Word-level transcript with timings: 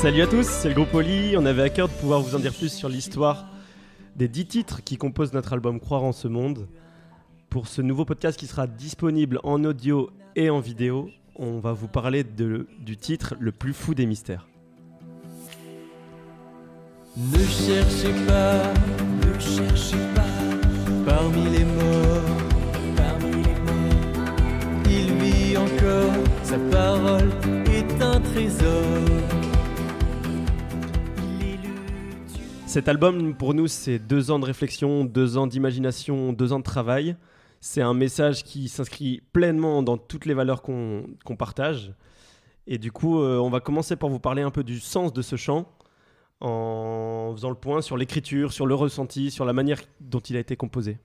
Salut 0.00 0.22
à 0.22 0.28
tous, 0.28 0.46
c'est 0.46 0.68
le 0.68 0.76
groupe 0.76 0.94
Oli. 0.94 1.34
On 1.36 1.44
avait 1.44 1.62
à 1.62 1.70
cœur 1.70 1.88
de 1.88 1.92
pouvoir 1.92 2.20
vous 2.20 2.36
en 2.36 2.38
dire 2.38 2.54
plus 2.54 2.72
sur 2.72 2.88
l'histoire 2.88 3.46
des 4.14 4.28
dix 4.28 4.46
titres 4.46 4.84
qui 4.84 4.96
composent 4.96 5.32
notre 5.32 5.52
album 5.52 5.80
Croire 5.80 6.04
en 6.04 6.12
ce 6.12 6.28
monde. 6.28 6.68
Pour 7.50 7.66
ce 7.66 7.82
nouveau 7.82 8.04
podcast 8.04 8.38
qui 8.38 8.46
sera 8.46 8.68
disponible 8.68 9.40
en 9.42 9.64
audio 9.64 10.10
et 10.36 10.50
en 10.50 10.60
vidéo, 10.60 11.10
on 11.34 11.58
va 11.58 11.72
vous 11.72 11.88
parler 11.88 12.22
du 12.22 12.96
titre 12.96 13.34
Le 13.40 13.50
plus 13.50 13.72
fou 13.72 13.92
des 13.96 14.06
mystères. 14.06 14.46
Ne 17.16 17.38
cherchez 17.38 18.12
pas, 18.24 18.72
ne 19.26 19.40
cherchez 19.40 19.96
pas 20.14 21.10
parmi 21.10 21.42
les 21.50 21.64
morts, 21.64 22.38
parmi 22.96 23.42
les 23.42 23.60
morts. 23.66 24.36
Il 24.88 25.12
vit 25.14 25.56
encore, 25.56 26.12
sa 26.44 26.58
parole 26.70 27.30
est 27.66 28.00
un 28.00 28.20
trésor. 28.20 29.17
Cet 32.68 32.86
album, 32.86 33.34
pour 33.34 33.54
nous, 33.54 33.66
c'est 33.66 33.98
deux 33.98 34.30
ans 34.30 34.38
de 34.38 34.44
réflexion, 34.44 35.06
deux 35.06 35.38
ans 35.38 35.46
d'imagination, 35.46 36.34
deux 36.34 36.52
ans 36.52 36.58
de 36.58 36.64
travail. 36.64 37.16
C'est 37.62 37.80
un 37.80 37.94
message 37.94 38.44
qui 38.44 38.68
s'inscrit 38.68 39.22
pleinement 39.32 39.82
dans 39.82 39.96
toutes 39.96 40.26
les 40.26 40.34
valeurs 40.34 40.60
qu'on 40.60 41.04
qu'on 41.24 41.34
partage. 41.34 41.94
Et 42.66 42.76
du 42.76 42.92
coup, 42.92 43.22
euh, 43.22 43.38
on 43.38 43.48
va 43.48 43.60
commencer 43.60 43.96
par 43.96 44.10
vous 44.10 44.18
parler 44.18 44.42
un 44.42 44.50
peu 44.50 44.64
du 44.64 44.80
sens 44.80 45.14
de 45.14 45.22
ce 45.22 45.36
chant, 45.36 45.66
en 46.42 47.32
faisant 47.34 47.48
le 47.48 47.56
point 47.56 47.80
sur 47.80 47.96
l'écriture, 47.96 48.52
sur 48.52 48.66
le 48.66 48.74
ressenti, 48.74 49.30
sur 49.30 49.46
la 49.46 49.54
manière 49.54 49.80
dont 50.00 50.20
il 50.20 50.36
a 50.36 50.40
été 50.40 50.54
composé. 50.54 50.98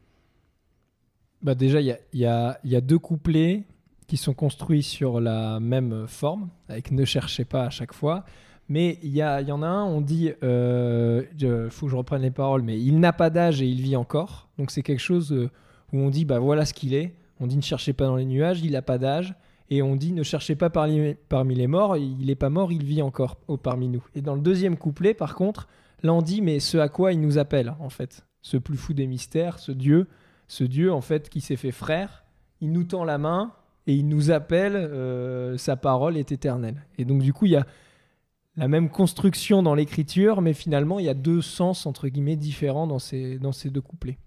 Bah 1.41 1.55
déjà, 1.55 1.80
il 1.80 1.88
y 1.88 2.25
a, 2.25 2.59
y 2.64 2.70
y 2.70 2.75
a 2.75 2.81
deux 2.81 3.00
couplets 3.00 3.64
qui 4.08 4.18
sont 4.18 4.34
construits 4.34 4.84
sur 4.84 5.20
la 5.20 5.59
même 5.59 6.06
forme, 6.08 6.50
avec 6.70 6.92
ne 6.92 7.06
cherchez 7.06 7.46
pas 7.46 7.64
à 7.66 7.70
chaque 7.70 7.94
fois. 7.94 8.26
Mais 8.70 8.98
il 9.04 9.10
y, 9.10 9.22
a- 9.22 9.42
y 9.42 9.52
en 9.52 9.62
a 9.62 9.68
un, 9.68 9.84
on 9.84 10.00
dit, 10.02 10.32
il 10.42 11.68
faut 11.70 11.86
que 11.86 11.92
je 11.92 11.95
reprenne 11.95 12.22
les 12.22 12.32
paroles, 12.32 12.62
mais 12.62 12.80
il 12.80 13.00
n'a 13.00 13.14
pas 13.14 13.30
d'âge 13.30 13.62
et 13.62 13.68
il 13.68 13.82
vit 13.82 13.95
encore. 13.95 14.48
Donc 14.58 14.72
c'est 14.72 14.82
quelque 14.84 15.00
chose 15.02 15.32
euh, 15.34 15.50
où 15.92 15.98
on 16.00 16.10
dit, 16.10 16.26
bah 16.26 16.40
voilà 16.40 16.66
ce 16.66 16.73
qu'il 16.73 16.94
est. 16.94 17.14
On 17.40 17.48
dit 17.48 17.58
ne 17.58 17.62
cherchez 17.62 17.94
pas 17.94 18.06
dans 18.06 18.16
les 18.16 18.26
nuages, 18.26 18.62
il 18.62 18.72
n'a 18.72 18.82
pas 18.82 18.98
d'âge. 18.98 19.36
Et 19.70 19.82
on 19.82 19.95
dit 19.95 20.14
ne 20.14 20.23
cherchez 20.23 20.56
pas 20.56 20.70
parmi, 20.70 21.16
parmi 21.30 21.56
les 21.56 21.67
morts, 21.67 21.98
il 21.98 22.26
n'est 22.26 22.36
pas 22.36 22.50
mort, 22.50 22.72
il 22.72 22.84
vit 22.84 23.02
encore 23.02 23.38
au- 23.48 23.58
parmi 23.58 23.88
nous. 23.90 24.04
Et 24.16 24.22
dans 24.22 24.36
le 24.36 24.42
deuxième 24.42 24.78
couplet, 24.78 25.14
par 25.14 25.36
contre, 25.36 25.67
là 26.04 26.14
on 26.14 26.22
dit, 26.22 26.42
mais 26.42 26.60
ce 26.60 26.78
à 26.78 26.90
quoi 26.90 27.12
il 27.14 27.20
nous 27.22 27.38
appelle, 27.38 27.73
en 27.80 27.90
fait. 27.90 28.26
Ce 28.42 28.58
plus 28.58 28.78
fou 28.78 28.94
des 28.94 29.08
mystères, 29.08 29.60
ce 29.60 29.72
Dieu 29.72 30.08
ce 30.48 30.66
Dieu 30.66 30.92
en 30.94 31.00
fait 31.02 31.30
qui 31.30 31.40
s'est 31.42 31.56
fait 31.56 31.72
frère, 31.72 32.23
il 32.62 32.72
nous 32.73 32.84
tend 32.84 33.04
la 33.06 33.17
main 33.17 33.54
et 33.86 33.95
il 33.95 34.08
nous 34.08 34.31
appelle, 34.31 34.76
euh, 34.76 35.58
sa 35.58 35.76
parole 35.76 36.17
est 36.17 36.31
éternelle. 36.31 36.86
Et 36.98 37.06
donc 37.06 37.22
du 37.22 37.34
coup, 37.34 37.45
il 37.45 37.52
y 37.52 37.56
a 37.56 37.66
la 38.56 38.67
même 38.67 38.89
construction 38.89 39.64
dans 39.64 39.76
l'écriture, 39.76 40.42
mais 40.42 40.53
finalement, 40.53 41.00
il 41.00 41.06
y 41.06 41.09
a 41.09 41.14
deux 41.14 41.42
sens, 41.42 41.86
entre 41.86 42.08
guillemets, 42.08 42.36
différents 42.36 42.88
dans 42.88 43.00
ces, 43.00 43.39
dans 43.39 43.52
ces 43.52 43.70
deux 43.70 43.81
couplets. 43.81 44.17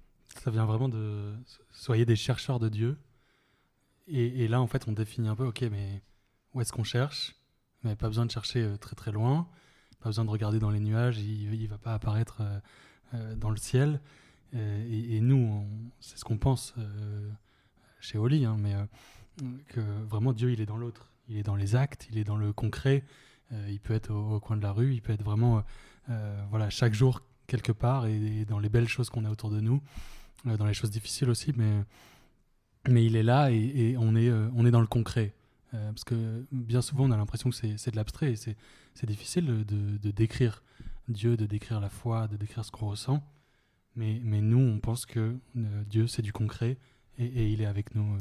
Ça 0.43 0.51
vient 0.51 0.67
vraiment 0.67 0.89
de 0.89 1.33
soyez 1.71 2.05
des 2.05 2.17
chercheurs 2.17 2.59
de 2.59 2.69
Dieu. 2.69 2.99
Et, 4.09 4.47
là, 4.47 4.61
en 4.61 4.69
fait, 4.69 4.87
on 4.87 4.93
définit 4.93 5.27
un 5.27 5.34
peu, 5.34 5.47
ok, 5.47 5.62
mais 5.62 6.01
où 6.55 6.61
est-ce 6.61 6.73
qu'on 6.73 6.84
cherche? 6.84 7.34
Mais 7.83 7.97
pas 7.97 8.07
besoin 8.07 8.25
de 8.25 8.31
chercher 8.31 8.62
euh, 8.62 8.77
très 8.77 8.95
très 8.95 9.11
loin, 9.11 9.49
pas 10.01 10.11
besoin 10.11 10.25
de 10.25 10.31
regarder 10.31 10.61
dans 10.61 10.71
les 10.71 10.79
nuages, 10.79 11.19
il, 11.19 11.55
il 11.55 11.69
va 11.69 11.79
pas 11.79 11.93
apparaître 11.93 12.41
euh, 13.15 13.34
dans 13.34 13.51
le 13.51 13.57
ciel. 13.57 14.01
Et, 14.55 15.21
nous, 15.21 15.67
c'est 16.01 16.17
ce 16.17 16.25
qu'on 16.25 16.39
pense 16.39 16.75
chez 18.01 18.17
Oli, 18.17 18.47
hein, 18.47 18.57
mais 18.59 18.75
que 19.69 19.81
vraiment 20.09 20.33
Dieu, 20.33 20.53
il 20.53 20.61
est 20.61 20.67
dans 20.67 20.77
l'autre. 20.77 21.11
Il 21.29 21.37
est 21.37 21.42
dans 21.42 21.56
les 21.56 21.75
actes, 21.77 22.06
il 22.11 22.19
est 22.19 22.25
dans 22.25 22.37
le 22.37 22.53
concret. 22.53 23.05
Euh, 23.53 23.67
il 23.70 23.81
peut 23.81 23.95
être 23.95 24.12
au, 24.12 24.41
coin 24.41 24.56
de 24.56 24.62
la 24.62 24.72
rue, 24.72 24.93
il 24.93 25.03
peut 25.03 25.12
être 25.12 25.22
vraiment, 25.22 25.59
euh, 25.59 25.61
euh, 26.11 26.44
voilà, 26.50 26.71
chaque 26.71 26.94
jour 26.94 27.22
quelque 27.47 27.72
part 27.72 28.06
et, 28.06 28.44
dans 28.44 28.59
les 28.59 28.69
belles 28.69 28.88
choses 28.88 29.09
qu'on 29.09 29.25
a 29.25 29.31
autour 29.31 29.50
de 29.50 29.61
nous, 29.61 29.81
dans 30.44 30.66
les 30.66 30.75
choses 30.75 30.91
difficiles 30.91 31.31
aussi, 31.31 31.53
mais, 31.56 31.84
mais 32.88 33.05
il 33.05 33.15
est 33.15 33.22
là 33.22 33.50
et, 33.53 33.97
on, 33.99 34.16
est, 34.16 34.31
on 34.31 34.66
est 34.66 34.71
dans 34.71 34.81
le 34.81 34.87
concret. 34.87 35.33
Parce 35.71 36.05
que 36.05 36.47
bien 36.50 36.81
souvent, 36.81 37.05
on 37.05 37.11
a 37.11 37.16
l'impression 37.16 37.50
que 37.50 37.56
c'est 37.56 37.91
de 37.91 37.97
l'abstrait 37.97 38.32
et 38.32 38.37
c'est 38.37 39.06
difficile 39.06 39.65
de, 39.65 40.11
décrire 40.11 40.62
Dieu, 41.09 41.37
de 41.37 41.47
décrire 41.47 41.81
la 41.81 41.91
foi, 41.91 42.27
de 42.27 42.37
décrire 42.37 42.65
ce 42.65 42.72
qu'on 42.72 42.88
ressent. 42.88 43.22
Mais, 43.94 44.21
mais 44.25 44.41
nous, 44.41 44.59
on 44.59 44.78
pense 44.81 45.06
que 45.06 45.37
Dieu, 45.55 46.06
c'est 46.06 46.22
du 46.22 46.32
concret 46.32 46.78
et, 47.19 47.27
et 47.27 47.49
il 47.49 47.61
est 47.61 47.66
avec 47.66 47.94
nous. 47.94 48.16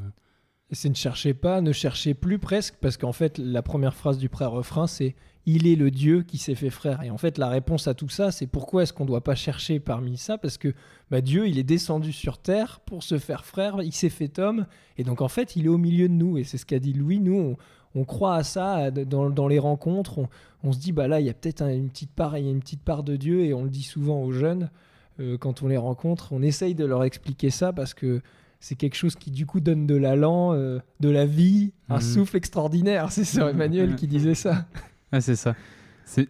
C'est 0.72 0.90
ne 0.90 0.96
cherchez 0.96 1.34
pas, 1.34 1.62
ne 1.62 1.72
cherchez 1.72 2.14
plus 2.14 2.40
presque, 2.40 2.76
parce 2.82 2.98
qu'en 2.98 3.12
fait, 3.12 3.38
la 3.38 3.62
première 3.62 3.94
phrase 3.94 4.18
du 4.18 4.30
pré-refrain, 4.30 4.88
c'est 4.88 5.16
Il 5.48 5.68
est 5.68 5.76
le 5.76 5.92
Dieu 5.92 6.24
qui 6.24 6.40
s'est 6.40 6.56
fait 6.56 6.72
frère. 6.72 7.04
Et 7.04 7.12
en 7.12 7.20
fait, 7.20 7.38
la 7.38 7.50
réponse 7.50 7.88
à 7.88 7.94
tout 7.94 8.10
ça, 8.10 8.32
c'est 8.32 8.48
pourquoi 8.48 8.82
est-ce 8.82 8.94
qu'on 8.94 9.04
ne 9.04 9.10
doit 9.10 9.24
pas 9.24 9.36
chercher 9.36 9.80
parmi 9.80 10.18
ça? 10.18 10.40
Parce 10.40 10.58
que 10.58 10.74
bah, 11.12 11.22
Dieu, 11.22 11.48
il 11.48 11.60
est 11.60 11.64
descendu 11.64 12.12
sur 12.12 12.40
terre 12.40 12.80
pour 12.80 13.04
se 13.04 13.20
faire 13.20 13.46
frère, 13.46 13.78
il 13.84 13.94
s'est 13.94 14.10
fait 14.10 14.40
homme, 14.40 14.66
et 14.98 15.04
donc 15.04 15.22
en 15.22 15.28
fait, 15.28 15.56
il 15.56 15.66
est 15.66 15.70
au 15.70 15.78
milieu 15.78 16.10
de 16.10 16.14
nous. 16.14 16.40
Et 16.40 16.44
c'est 16.44 16.58
ce 16.58 16.66
qu'a 16.66 16.80
dit 16.80 16.94
Louis, 16.94 17.20
nous, 17.20 17.58
on, 17.94 18.06
croit 18.06 18.36
à 18.36 18.44
ça 18.44 18.90
dans, 18.90 19.30
dans 19.30 19.48
les 19.48 19.60
rencontres. 19.60 20.20
On, 20.64 20.72
se 20.72 20.80
dit, 20.80 20.92
bah 20.92 21.08
là, 21.08 21.20
il 21.20 21.28
y 21.28 21.30
a 21.30 21.34
peut-être 21.36 21.62
un- 21.62 21.72
une 21.72 21.90
petite 21.90 22.12
part, 22.12 22.38
il 22.40 22.46
y 22.46 22.48
a 22.48 22.52
une 22.52 22.60
petite 22.60 22.82
part 22.82 23.04
de 23.04 23.16
Dieu, 23.16 23.46
et 23.46 23.54
on 23.54 23.64
le 23.64 23.70
dit 23.70 23.84
souvent 23.84 24.24
aux 24.24 24.32
jeunes 24.32 24.72
euh, 25.20 25.38
quand 25.38 25.62
on 25.62 25.68
les 25.68 25.78
rencontre. 25.78 26.34
On 26.34 26.42
essaye 26.42 26.74
de 26.74 26.86
leur 26.86 27.04
expliquer 27.04 27.52
ça 27.52 27.72
parce 27.72 27.94
que 27.94 28.22
c'est 28.68 28.74
quelque 28.76 28.96
chose 28.96 29.16
qui 29.16 29.30
du 29.30 29.46
coup 29.46 29.60
donne 29.60 29.86
de 29.86 29.94
l'allant, 29.96 30.54
euh, 30.54 30.80
de 31.00 31.10
la 31.10 31.28
vie, 31.28 31.72
un 31.88 31.98
Mhm. 31.98 32.02
souffle 32.02 32.36
extraordinaire. 32.38 33.12
C'est 33.12 33.24
Sœur 33.24 33.50
Emmanuel 33.50 33.96
qui 33.96 34.08
disait 34.08 34.34
ça. 34.34 34.66
Ouais, 35.14 35.22
c'est 35.22 35.36
ça. 35.36 35.56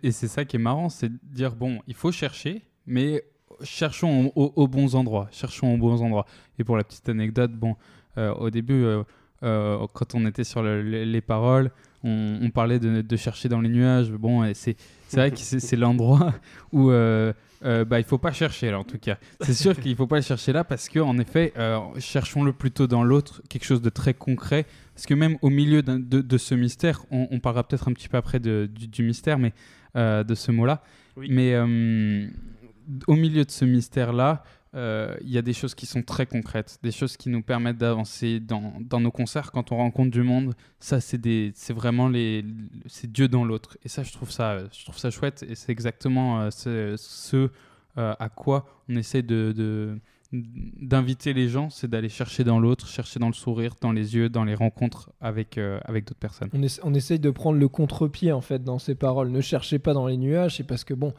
Et 0.03 0.12
c'est 0.12 0.28
ça 0.28 0.44
qui 0.44 0.57
est 0.57 0.59
marrant, 0.59 0.90
c'est 0.90 1.07
de 1.07 1.18
dire 1.23 1.56
bon, 1.56 1.79
il 1.88 1.94
faut 1.94 2.12
chercher, 2.12 2.62
mais 2.85 3.23
cherchons 3.63 4.34
au- 4.35 4.51
aux 4.57 4.68
bons 4.68 4.96
endroits. 4.96 5.29
Cherchons 5.31 5.73
aux 5.75 5.78
bons 5.78 6.01
endroits. 6.01 6.25
Et 6.59 6.66
pour 6.66 6.75
la 6.75 6.84
petite 6.84 7.07
anecdote, 7.07 7.53
bon, 7.53 7.78
euh, 8.18 8.34
au 8.34 8.50
début, 8.50 8.84
euh, 8.84 9.03
euh, 9.45 9.85
quand 9.94 10.16
on 10.16 10.25
était 10.25 10.44
sur 10.44 10.61
le- 10.63 10.81
les, 10.81 11.06
les 11.06 11.22
paroles, 11.22 11.72
on, 12.03 12.39
on 12.41 12.50
parlait 12.50 12.79
de, 12.79 13.01
de 13.01 13.16
chercher 13.16 13.47
dans 13.50 13.61
les 13.61 13.69
nuages. 13.69 14.11
Bon, 14.11 14.44
c'est 14.53 14.75
vrai 15.13 15.31
que 15.31 15.38
c'est 15.38 15.75
l'endroit 15.75 16.33
où 16.73 16.91
euh, 16.91 17.31
euh, 17.63 17.85
bah, 17.85 18.00
il 18.00 18.03
faut 18.05 18.17
pas 18.17 18.31
chercher 18.31 18.69
là, 18.72 18.79
en 18.79 18.84
tout 18.84 18.97
cas. 19.00 19.17
C'est 19.41 19.53
sûr 19.53 19.79
qu'il 19.79 19.95
faut 19.95 20.05
pas 20.07 20.17
le 20.17 20.22
chercher 20.22 20.51
là 20.53 20.63
parce 20.63 20.89
que 20.89 21.00
en 21.00 21.17
effet, 21.17 21.53
euh, 21.57 21.79
cherchons-le 22.00 22.53
plutôt 22.53 22.85
dans 22.88 23.03
l'autre, 23.03 23.41
quelque 23.50 23.66
chose 23.66 23.81
de 23.81 23.89
très 23.89 24.13
concret. 24.13 24.66
Parce 24.94 25.05
que 25.07 25.13
même 25.13 25.38
au 25.41 25.50
milieu 25.50 25.81
de, 25.81 25.97
de 26.22 26.38
ce 26.38 26.53
mystère, 26.55 27.05
on, 27.11 27.28
on 27.31 27.39
parlera 27.39 27.67
peut-être 27.67 27.88
un 27.88 27.94
petit 27.94 28.07
peu 28.09 28.17
après 28.17 28.39
de- 28.39 28.69
du, 28.72 28.88
du 28.88 29.03
mystère, 29.03 29.39
mais 29.39 29.53
euh, 29.95 30.23
de 30.23 30.35
ce 30.35 30.51
mot-là. 30.51 30.84
Oui. 31.17 31.28
Mais 31.31 31.55
au 33.07 33.16
milieu 33.16 33.44
de 33.45 33.51
ce 33.51 33.66
mystère-là, 33.66 34.44
euh, 34.75 35.15
y 35.23 35.37
a 35.37 35.41
des 35.41 35.53
choses 35.53 35.73
qui 35.73 35.85
sont 35.85 36.01
très 36.01 36.25
concrètes, 36.25 36.79
des 36.83 36.91
choses 36.91 37.15
qui 37.15 37.29
nous 37.29 37.41
permettent 37.41 37.77
d'avancer 37.77 38.41
dans, 38.41 38.99
nos 38.99 39.11
concerts 39.11 39.51
quand 39.51 39.71
on 39.71 39.77
rencontre 39.77 40.11
du 40.11 40.21
monde. 40.21 40.53
Ça, 40.79 40.99
c'est 40.99 41.73
vraiment 41.73 42.09
les, 42.09 42.43
c'est 42.87 43.11
Dieu 43.11 43.29
dans 43.29 43.45
l'autre. 43.45 43.77
Et 43.85 43.89
ça, 43.89 44.03
je 44.03 44.11
trouve 44.11 44.31
ça, 44.31 44.65
je 44.73 44.83
trouve 44.83 44.97
ça 44.97 45.11
chouette. 45.11 45.45
Et 45.47 45.55
c'est 45.55 45.71
exactement 45.71 46.41
euh, 46.41 46.49
ce, 46.51 47.49
euh, 47.97 48.13
à 48.19 48.27
quoi 48.27 48.65
on 48.89 48.97
essaie 48.97 49.23
d'inviter 50.33 51.33
les 51.33 51.47
gens, 51.47 51.69
c'est 51.69 51.87
d'aller 51.87 52.09
chercher 52.09 52.43
dans 52.43 52.59
l'autre, 52.59 52.89
chercher 52.89 53.19
dans 53.19 53.27
le 53.27 53.33
sourire, 53.33 53.75
dans 53.79 53.93
les 53.93 54.15
yeux, 54.15 54.27
dans 54.27 54.43
les 54.43 54.55
rencontres 54.55 55.09
avec, 55.21 55.57
euh, 55.57 55.79
d'autres 55.87 56.15
personnes. 56.15 56.49
On, 56.51 56.61
on 56.83 56.93
essaye 56.93 57.19
de 57.19 57.29
prendre 57.29 57.57
le 57.57 57.69
contre-pied 57.69 58.33
en 58.33 58.41
fait 58.41 58.61
dans 58.61 58.79
ces 58.79 58.95
paroles. 58.95 59.29
Ne 59.29 59.39
cherchez 59.39 59.79
pas 59.79 59.93
dans 59.93 60.07
les 60.07 60.17
nuages, 60.17 60.57
c'est 60.57 60.63
parce 60.65 60.83
que 60.83 60.93
bon, 60.93 61.13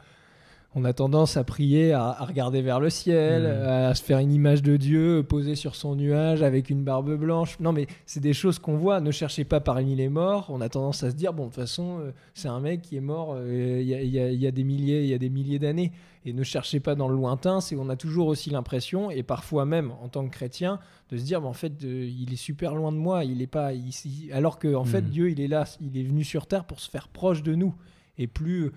on 0.75 0.83
a 0.85 0.93
tendance 0.93 1.37
à 1.37 1.43
prier, 1.43 1.91
à, 1.93 2.09
à 2.09 2.25
regarder 2.25 2.61
vers 2.61 2.79
le 2.79 2.89
ciel, 2.91 3.43
Mhm. 3.43 3.67
à 3.67 3.95
se 3.95 4.03
faire 4.03 4.19
une 4.19 4.31
image 4.31 4.61
de 4.61 4.77
Dieu 4.77 5.23
posée 5.27 5.55
sur 5.55 5.75
son 5.75 5.95
nuage 5.95 6.43
avec 6.43 6.69
une 6.69 6.83
barbe 6.83 7.15
blanche. 7.15 7.59
Non, 7.59 7.71
mais 7.71 7.87
c'est 8.05 8.19
des 8.19 8.33
choses 8.33 8.59
qu'on 8.59 8.77
voit. 8.77 8.99
Ne 9.01 9.09
cherchez 9.11 9.43
pas 9.43 9.59
parmi 9.59 9.95
les 9.95 10.09
morts. 10.09 10.45
On 10.49 10.61
a 10.61 10.69
tendance 10.69 11.03
à 11.03 11.09
se 11.09 11.15
dire 11.15 11.33
bon, 11.33 11.45
de 11.45 11.47
toute 11.49 11.55
façon, 11.55 11.99
euh, 12.01 12.11
c'est 12.35 12.47
un 12.49 12.59
mec 12.59 12.81
qui 12.83 12.95
est 12.97 13.01
mort 13.01 13.33
euh, 13.35 13.79
il 13.81 13.87
y, 13.87 13.95
a- 14.19 14.29
y 14.31 14.45
y 14.45 14.51
des 14.51 14.63
milliers, 14.63 15.01
il 15.03 15.07
y 15.09 15.13
a 15.13 15.17
des 15.17 15.29
milliers 15.29 15.57
d'années. 15.59 15.91
Et 16.25 16.33
ne 16.33 16.43
cherchez 16.43 16.79
pas 16.81 16.93
dans 16.93 17.07
le 17.07 17.15
lointain. 17.15 17.61
C'est 17.61 17.75
on 17.77 17.89
a 17.89 17.95
toujours 17.95 18.27
aussi 18.27 18.49
l'impression, 18.49 19.09
et 19.09 19.23
parfois 19.23 19.65
même 19.65 19.91
en 20.03 20.09
tant 20.09 20.27
que 20.27 20.31
chrétien, 20.31 20.77
de 21.09 21.17
se 21.17 21.23
dire 21.23 21.41
bah, 21.41 21.47
en 21.47 21.53
fait, 21.53 21.71
euh, 21.85 22.05
il 22.05 22.33
est 22.33 22.35
super 22.35 22.75
loin 22.75 22.91
de 22.91 22.97
moi. 22.97 23.23
Il 23.23 23.41
est 23.41 23.47
pas 23.47 23.73
ici. 23.73 24.29
Alors 24.33 24.59
que 24.59 24.75
en 24.75 24.83
fait, 24.83 25.01
Mhm. 25.01 25.09
Dieu, 25.09 25.29
il 25.31 25.39
est 25.39 25.47
là. 25.47 25.63
Il 25.81 25.97
est 25.97 26.03
venu 26.03 26.23
sur 26.25 26.45
terre 26.45 26.65
pour 26.65 26.81
se 26.81 26.89
faire 26.91 27.07
proche 27.07 27.41
de 27.41 27.55
nous. 27.55 27.73
Et 28.19 28.27
plus 28.27 28.71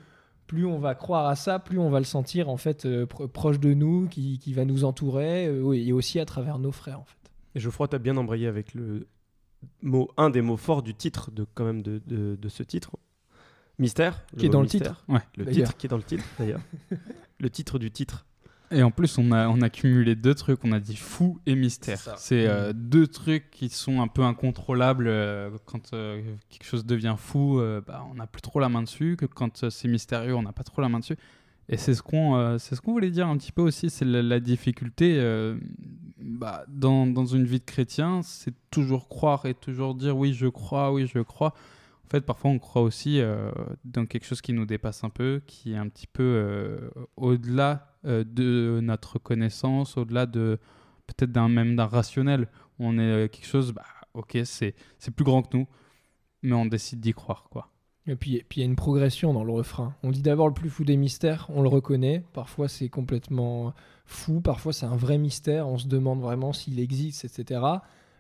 plus 0.51 0.67
on 0.67 0.81
va 0.81 0.97
croire 0.97 1.27
à 1.29 1.37
ça, 1.37 1.61
plus 1.61 1.79
on 1.79 1.91
va 1.91 2.01
le 2.01 2.05
sentir 2.05 2.49
en 2.49 2.57
fait 2.57 2.85
euh, 2.85 3.07
pro- 3.07 3.29
proche 3.29 3.61
de 3.61 3.73
nous, 3.73 4.09
qui, 4.09 4.41
qui 4.41 4.53
va 4.53 4.65
nous 4.65 4.83
entourer, 4.83 5.47
euh, 5.47 5.73
et 5.75 5.93
aussi 5.93 6.19
à 6.19 6.25
travers 6.25 6.59
nos 6.59 6.73
frères 6.73 6.99
en 6.99 7.05
fait. 7.05 7.31
Et 7.55 7.61
Geoffroy, 7.61 7.87
tu 7.87 7.95
as 7.95 8.01
bien 8.01 8.17
embrayé 8.17 8.49
avec 8.49 8.75
le 8.75 9.07
mot, 9.83 10.11
un 10.17 10.29
des 10.29 10.43
mots 10.43 10.57
forts 10.57 10.83
du 10.83 10.93
titre, 10.93 11.31
de, 11.31 11.47
quand 11.55 11.65
même 11.65 11.83
de, 11.83 12.03
de- 12.05 12.35
de 12.35 12.49
ce 12.49 12.65
titre. 12.65 12.91
Mystère. 13.79 14.25
Qui 14.37 14.47
est 14.47 14.49
dans 14.49 14.61
le 14.61 14.67
titre. 14.67 15.05
Ouais. 15.09 15.21
Le 15.37 15.47
titre 15.47 15.77
qui 15.77 15.87
est 15.87 15.89
dans 15.89 15.97
le 15.97 16.03
titre, 16.03 16.25
d'ailleurs. 16.39 16.61
le 17.39 17.49
titre 17.51 17.79
du 17.79 17.93
titre. 17.93 18.27
Et 18.73 18.83
en 18.85 18.91
plus, 18.93 19.19
on 19.19 19.33
a, 19.33 19.49
on 19.49 19.61
a 19.63 19.69
cumulé 19.71 20.15
deux 20.15 20.35
trucs. 20.35 20.65
On 20.65 20.71
a 20.73 20.79
dit 20.79 20.95
fou 20.97 21.41
et 21.47 21.57
mystère. 21.57 21.99
C'est 22.19 22.47
euh, 22.47 22.73
Mm. 22.73 22.73
deux 22.89 23.07
trucs 23.09 23.51
qui 23.51 23.69
sont 23.69 24.01
un 24.01 24.07
peu 24.09 24.23
incontrôlables. 24.23 25.09
euh, 25.09 25.51
quand 25.67 25.93
euh, 25.93 26.23
quelque 26.49 26.65
chose 26.65 26.87
devient 26.87 27.17
fou, 27.19 27.61
bah, 27.87 28.07
on 28.11 28.15
n'a 28.15 28.27
plus 28.29 28.43
trop 28.43 28.61
la 28.61 28.69
main 28.69 28.83
dessus. 28.83 29.17
Que 29.19 29.27
quand 29.27 29.69
c'est 29.71 29.89
mystérieux, 29.89 30.35
on 30.37 30.43
n'a 30.43 30.53
pas 30.53 30.63
trop 30.63 30.83
la 30.83 30.89
main 30.89 31.01
dessus. 31.01 31.17
Et 31.69 31.77
c'est 31.77 31.95
ce 31.95 32.03
qu'on 32.03 32.59
c'est 32.59 32.75
ce 32.75 32.81
qu'on 32.81 32.93
voulait 32.93 33.11
dire 33.11 33.27
un 33.29 33.37
petit 33.37 33.53
peu 33.53 33.63
aussi. 33.63 33.91
C'est 33.91 34.05
la, 34.05 34.23
la 34.23 34.39
difficulté 34.41 35.21
bah, 36.21 36.65
dans, 36.69 37.07
dans 37.07 37.27
une 37.27 37.45
vie 37.45 37.59
de 37.61 37.65
chrétien. 37.65 38.23
C'est 38.23 38.55
toujours 38.71 39.09
croire 39.09 39.47
et 39.47 39.55
toujours 39.55 39.95
dire 39.97 40.17
oui, 40.17 40.33
je 40.33 40.47
crois, 40.47 40.93
oui, 40.93 41.07
je 41.13 41.21
crois. 41.21 41.55
En 42.07 42.11
fait, 42.11 42.21
parfois, 42.23 42.51
on 42.51 42.59
croit 42.59 42.83
aussi 42.83 43.21
dans 43.85 44.07
quelque 44.07 44.27
chose 44.27 44.41
qui 44.41 44.53
nous 44.53 44.67
dépasse 44.67 45.03
un 45.05 45.11
peu, 45.11 45.43
qui 45.47 45.73
est 45.73 45.77
un 45.77 45.89
petit 45.89 46.09
peu 46.09 46.91
au-delà 47.17 47.90
de 48.05 48.81
notre 48.83 49.19
connaissance, 49.19 49.97
au-delà 49.97 50.27
de 50.27 50.59
peut-être 51.07 51.33
d'un 51.33 51.49
même 51.49 51.77
d'un 51.77 51.87
rationnel. 51.87 52.49
On 52.79 52.99
est 52.99 53.03
euh, 53.03 53.29
quelque 53.29 53.47
chose, 53.47 53.73
bah, 53.73 53.85
ok, 54.15 54.39
c'est 54.45 54.75
c'est 54.99 55.11
plus 55.11 55.25
grand 55.25 55.43
que 55.43 55.57
nous, 55.57 55.67
mais 56.43 56.55
on 56.55 56.67
décide 56.67 57.01
d'y 57.01 57.13
croire, 57.13 57.49
quoi. 57.51 57.69
Et 58.07 58.17
puis 58.17 58.37
et 58.37 58.47
puis 58.49 58.61
il 58.61 58.65
y 58.65 58.67
a 58.67 58.71
une 58.71 58.77
progression 58.77 59.35
dans 59.35 59.45
le 59.45 59.53
refrain. 59.53 59.95
On 60.03 60.11
dit 60.11 60.23
d'abord 60.23 60.49
le 60.49 60.55
plus 60.55 60.71
fou 60.71 60.85
des 60.85 60.97
mystères, 60.97 61.47
on 61.51 61.63
le 61.63 61.69
reconnaît. 61.69 62.25
Parfois 62.33 62.67
c'est 62.67 62.89
complètement 62.89 63.75
fou, 64.07 64.41
parfois 64.41 64.73
c'est 64.73 64.87
un 64.87 64.97
vrai 64.97 65.19
mystère, 65.19 65.69
on 65.69 65.79
se 65.79 65.87
demande 65.87 66.21
vraiment 66.21 66.53
s'il 66.53 66.81
existe, 66.81 67.25
etc. 67.25 67.61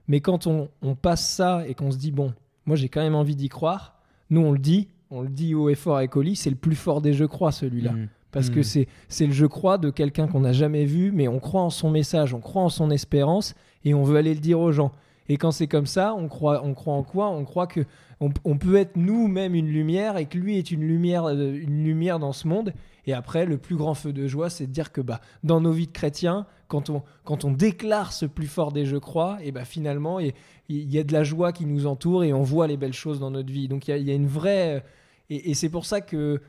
Mais 0.06 0.20
quand 0.20 0.46
on, 0.46 0.68
on 0.82 0.94
passe 0.94 1.28
ça 1.28 1.66
et 1.66 1.74
qu'on 1.74 1.90
se 1.90 1.96
dit, 1.96 2.12
bon, 2.12 2.34
moi 2.66 2.76
j'ai 2.76 2.88
quand 2.88 3.00
même 3.00 3.14
envie 3.14 3.36
d'y 3.36 3.48
croire, 3.48 4.00
nous 4.28 4.42
on 4.42 4.52
le 4.52 4.58
dit, 4.58 4.88
on 5.10 5.22
le 5.22 5.28
dit 5.28 5.54
haut 5.54 5.70
et 5.70 5.74
fort 5.74 5.96
avec 5.96 6.14
Oli, 6.14 6.36
c'est 6.36 6.50
le 6.50 6.56
plus 6.56 6.76
fort 6.76 7.00
des 7.00 7.14
je 7.14 7.24
crois 7.24 7.50
celui-là. 7.50 7.92
Mm. 7.92 8.08
Parce 8.32 8.50
que 8.50 8.62
c'est 8.62 8.86
c'est 9.08 9.26
le 9.26 9.32
je 9.32 9.46
crois 9.46 9.78
de 9.78 9.90
quelqu'un 9.90 10.28
qu'on 10.28 10.40
n'a 10.40 10.52
jamais 10.52 10.84
vu, 10.84 11.10
mais 11.12 11.26
on 11.28 11.40
croit 11.40 11.62
en 11.62 11.70
son 11.70 11.90
message, 11.90 12.32
on 12.32 12.40
croit 12.40 12.62
en 12.62 12.68
son 12.68 12.90
espérance 12.90 13.54
et 13.84 13.94
on 13.94 14.04
veut 14.04 14.16
aller 14.16 14.34
le 14.34 14.40
dire 14.40 14.60
aux 14.60 14.72
gens. 14.72 14.92
Et 15.28 15.36
quand 15.36 15.52
c'est 15.52 15.68
comme 15.68 15.86
ça, 15.86 16.14
on 16.14 16.28
croit, 16.28 16.64
on 16.64 16.74
croit 16.74 16.94
en 16.94 17.04
quoi? 17.04 17.28
On 17.30 17.44
croit 17.44 17.66
que 17.66 17.80
on, 18.20 18.30
on 18.44 18.58
peut 18.58 18.76
être 18.76 18.96
nous-mêmes 18.96 19.54
une 19.54 19.68
lumière 19.68 20.16
et 20.16 20.26
que 20.26 20.36
lui 20.36 20.58
est 20.58 20.70
une 20.70 20.82
lumière, 20.82 21.26
euh, 21.26 21.54
une 21.54 21.84
lumière 21.84 22.18
dans 22.18 22.32
ce 22.32 22.48
monde. 22.48 22.72
Et 23.06 23.12
après, 23.12 23.46
le 23.46 23.56
plus 23.56 23.76
grand 23.76 23.94
feu 23.94 24.12
de 24.12 24.26
joie, 24.26 24.50
c'est 24.50 24.66
de 24.66 24.72
dire 24.72 24.92
que 24.92 25.00
bah, 25.00 25.20
dans 25.44 25.60
nos 25.60 25.72
vies 25.72 25.86
de 25.86 25.92
chrétiens, 25.92 26.46
quand 26.68 26.90
on, 26.90 27.02
quand 27.24 27.44
on 27.44 27.52
déclare 27.52 28.12
ce 28.12 28.26
plus 28.26 28.46
fort 28.46 28.72
des 28.72 28.84
je 28.84 28.96
crois, 28.96 29.38
et 29.42 29.52
bah, 29.52 29.64
finalement, 29.64 30.20
il 30.20 30.32
il 30.68 30.88
y, 30.92 30.98
a 31.00 31.04
de 31.04 31.12
la 31.12 31.24
joie 31.24 31.52
qui 31.52 31.66
nous 31.66 31.86
entoure 31.86 32.22
et 32.22 32.32
on 32.32 32.42
voit 32.42 32.68
les 32.68 32.76
belles 32.76 32.92
choses 32.92 33.18
dans 33.18 33.32
notre 33.32 33.52
vie. 33.52 33.66
Donc 33.66 33.88
il 33.88 33.90
y 33.90 33.94
a, 33.94 33.96
il 33.96 34.06
y 34.06 34.12
a 34.12 34.14
une 34.14 34.28
vraie... 34.28 34.84
Et, 35.28 35.50
et 35.50 35.54
c'est 35.54 35.68
pour 35.68 35.84
ça 35.84 36.00
que 36.00 36.40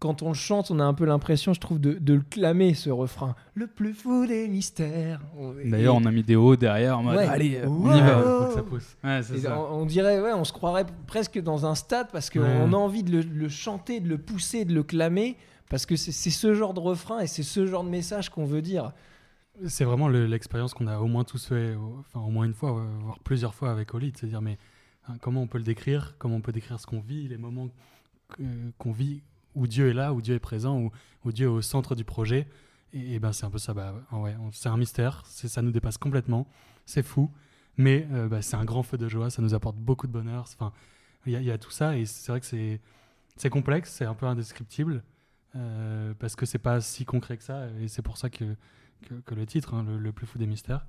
quand 0.00 0.22
on 0.22 0.28
le 0.28 0.34
chante, 0.34 0.70
on 0.72 0.80
a 0.80 0.84
un 0.84 0.94
peu 0.94 1.04
l'impression, 1.04 1.52
je 1.52 1.60
trouve, 1.60 1.78
de, 1.78 1.92
de 1.92 2.14
le 2.14 2.22
clamer, 2.22 2.74
ce 2.74 2.90
refrain. 2.90 3.36
Le 3.54 3.66
plus 3.68 3.94
fou 3.94 4.26
des 4.26 4.48
mystères. 4.48 5.20
D'ailleurs, 5.64 5.94
on 5.94 6.04
a 6.06 6.10
mis 6.10 6.22
des 6.24 6.34
hauts 6.36 6.56
derrière 6.56 6.98
en 6.98 7.02
mode 7.04 7.16
Ouais. 7.18 7.26
allez, 7.26 7.56
euh, 7.58 7.68
on 7.68 7.94
y 7.94 8.00
va. 8.00 8.22
Faut 8.22 8.46
que 8.48 8.54
ça 8.54 8.62
pousse. 8.64 8.96
Ouais, 9.04 9.22
ça. 9.22 9.58
on, 9.60 9.82
on 9.82 9.86
dirait, 9.86 10.20
ouais, 10.20 10.32
on 10.32 10.44
se 10.44 10.52
croirait 10.52 10.86
presque 11.06 11.38
dans 11.40 11.66
un 11.66 11.74
stade 11.76 12.08
parce 12.12 12.28
qu'on 12.30 12.40
Ouais. 12.40 12.74
a 12.74 12.76
envie 12.76 13.02
de 13.04 13.12
le, 13.12 13.20
le 13.20 13.48
chanter, 13.48 14.00
de 14.00 14.08
le 14.08 14.18
pousser, 14.18 14.64
de 14.64 14.74
le 14.74 14.82
clamer, 14.82 15.36
parce 15.68 15.86
que 15.86 15.94
c'est 15.96 16.10
ce 16.30 16.54
genre 16.54 16.74
de 16.74 16.80
refrain 16.80 17.20
et 17.20 17.26
c'est 17.28 17.42
ce 17.44 17.66
genre 17.66 17.84
de 17.84 17.90
message 17.90 18.28
qu'on 18.30 18.44
veut 18.46 18.62
dire. 18.62 18.92
C'est 19.66 19.84
vraiment 19.84 20.08
le- 20.08 20.24
l'expérience 20.26 20.72
qu'on 20.72 20.86
a 20.86 20.98
au 20.98 21.06
moins 21.06 21.24
tous 21.24 21.44
fait, 21.46 21.74
au- 21.74 21.98
enfin 22.00 22.20
au 22.26 22.30
moins 22.30 22.46
une 22.46 22.54
fois, 22.54 22.70
euh, 22.78 22.86
voire 23.04 23.18
plusieurs 23.18 23.54
fois 23.54 23.70
avec 23.70 23.92
Oli, 23.94 24.10
de 24.12 24.16
se 24.16 24.24
dire 24.24 24.40
mais 24.40 24.56
hein, 25.06 25.14
comment 25.20 25.42
on 25.42 25.46
peut 25.46 25.58
le 25.58 25.64
décrire, 25.64 26.14
comment 26.18 26.36
on 26.36 26.40
peut 26.40 26.52
décrire 26.52 26.80
ce 26.80 26.86
qu'on 26.86 27.00
vit, 27.00 27.28
les 27.28 27.36
moments 27.36 27.68
qu'on 28.78 28.92
vit 28.92 29.20
où 29.54 29.66
Dieu 29.66 29.90
est 29.90 29.94
là, 29.94 30.12
où 30.12 30.20
Dieu 30.20 30.34
est 30.34 30.40
présent, 30.40 30.90
où, 31.24 31.32
Dieu 31.32 31.46
est 31.46 31.50
au 31.50 31.62
centre 31.62 31.94
du 31.94 32.04
projet. 32.04 32.46
Et, 32.92 33.14
et 33.14 33.18
ben 33.18 33.32
c'est 33.32 33.46
un 33.46 33.50
peu 33.50 33.58
ça, 33.58 33.74
bah, 33.74 33.94
ouais, 34.12 34.34
c'est 34.52 34.68
un 34.68 34.76
mystère, 34.76 35.22
ça 35.26 35.62
nous 35.62 35.70
dépasse 35.70 35.98
complètement, 35.98 36.48
c'est 36.86 37.04
fou, 37.04 37.30
mais 37.76 38.06
euh, 38.12 38.28
bah, 38.28 38.42
c'est 38.42 38.56
un 38.56 38.64
grand 38.64 38.82
feu 38.82 38.98
de 38.98 39.08
joie, 39.08 39.30
ça 39.30 39.42
nous 39.42 39.54
apporte 39.54 39.76
beaucoup 39.76 40.06
de 40.06 40.12
bonheur. 40.12 40.42
Enfin, 40.42 40.72
il 41.26 41.40
y, 41.40 41.50
a- 41.50 41.58
tout 41.58 41.70
ça 41.70 41.96
et 41.96 42.06
c'est 42.06 42.32
vrai 42.32 42.40
que 42.40 42.46
c'est 42.46 43.50
complexe, 43.50 43.92
c'est 43.92 44.06
un 44.06 44.14
peu 44.14 44.26
indescriptible 44.26 45.04
euh, 45.56 46.14
parce 46.18 46.34
que 46.34 46.46
c'est 46.46 46.58
pas 46.58 46.80
si 46.80 47.04
concret 47.04 47.36
que 47.36 47.42
ça 47.44 47.66
et 47.80 47.88
c'est 47.88 48.02
pour 48.02 48.16
ça 48.16 48.30
que 48.30 48.56
que, 49.24 49.34
le 49.34 49.46
titre, 49.46 49.74
hein, 49.74 49.84
le, 49.98 50.12
plus 50.12 50.26
fou 50.26 50.38
des 50.38 50.46
mystères. 50.46 50.86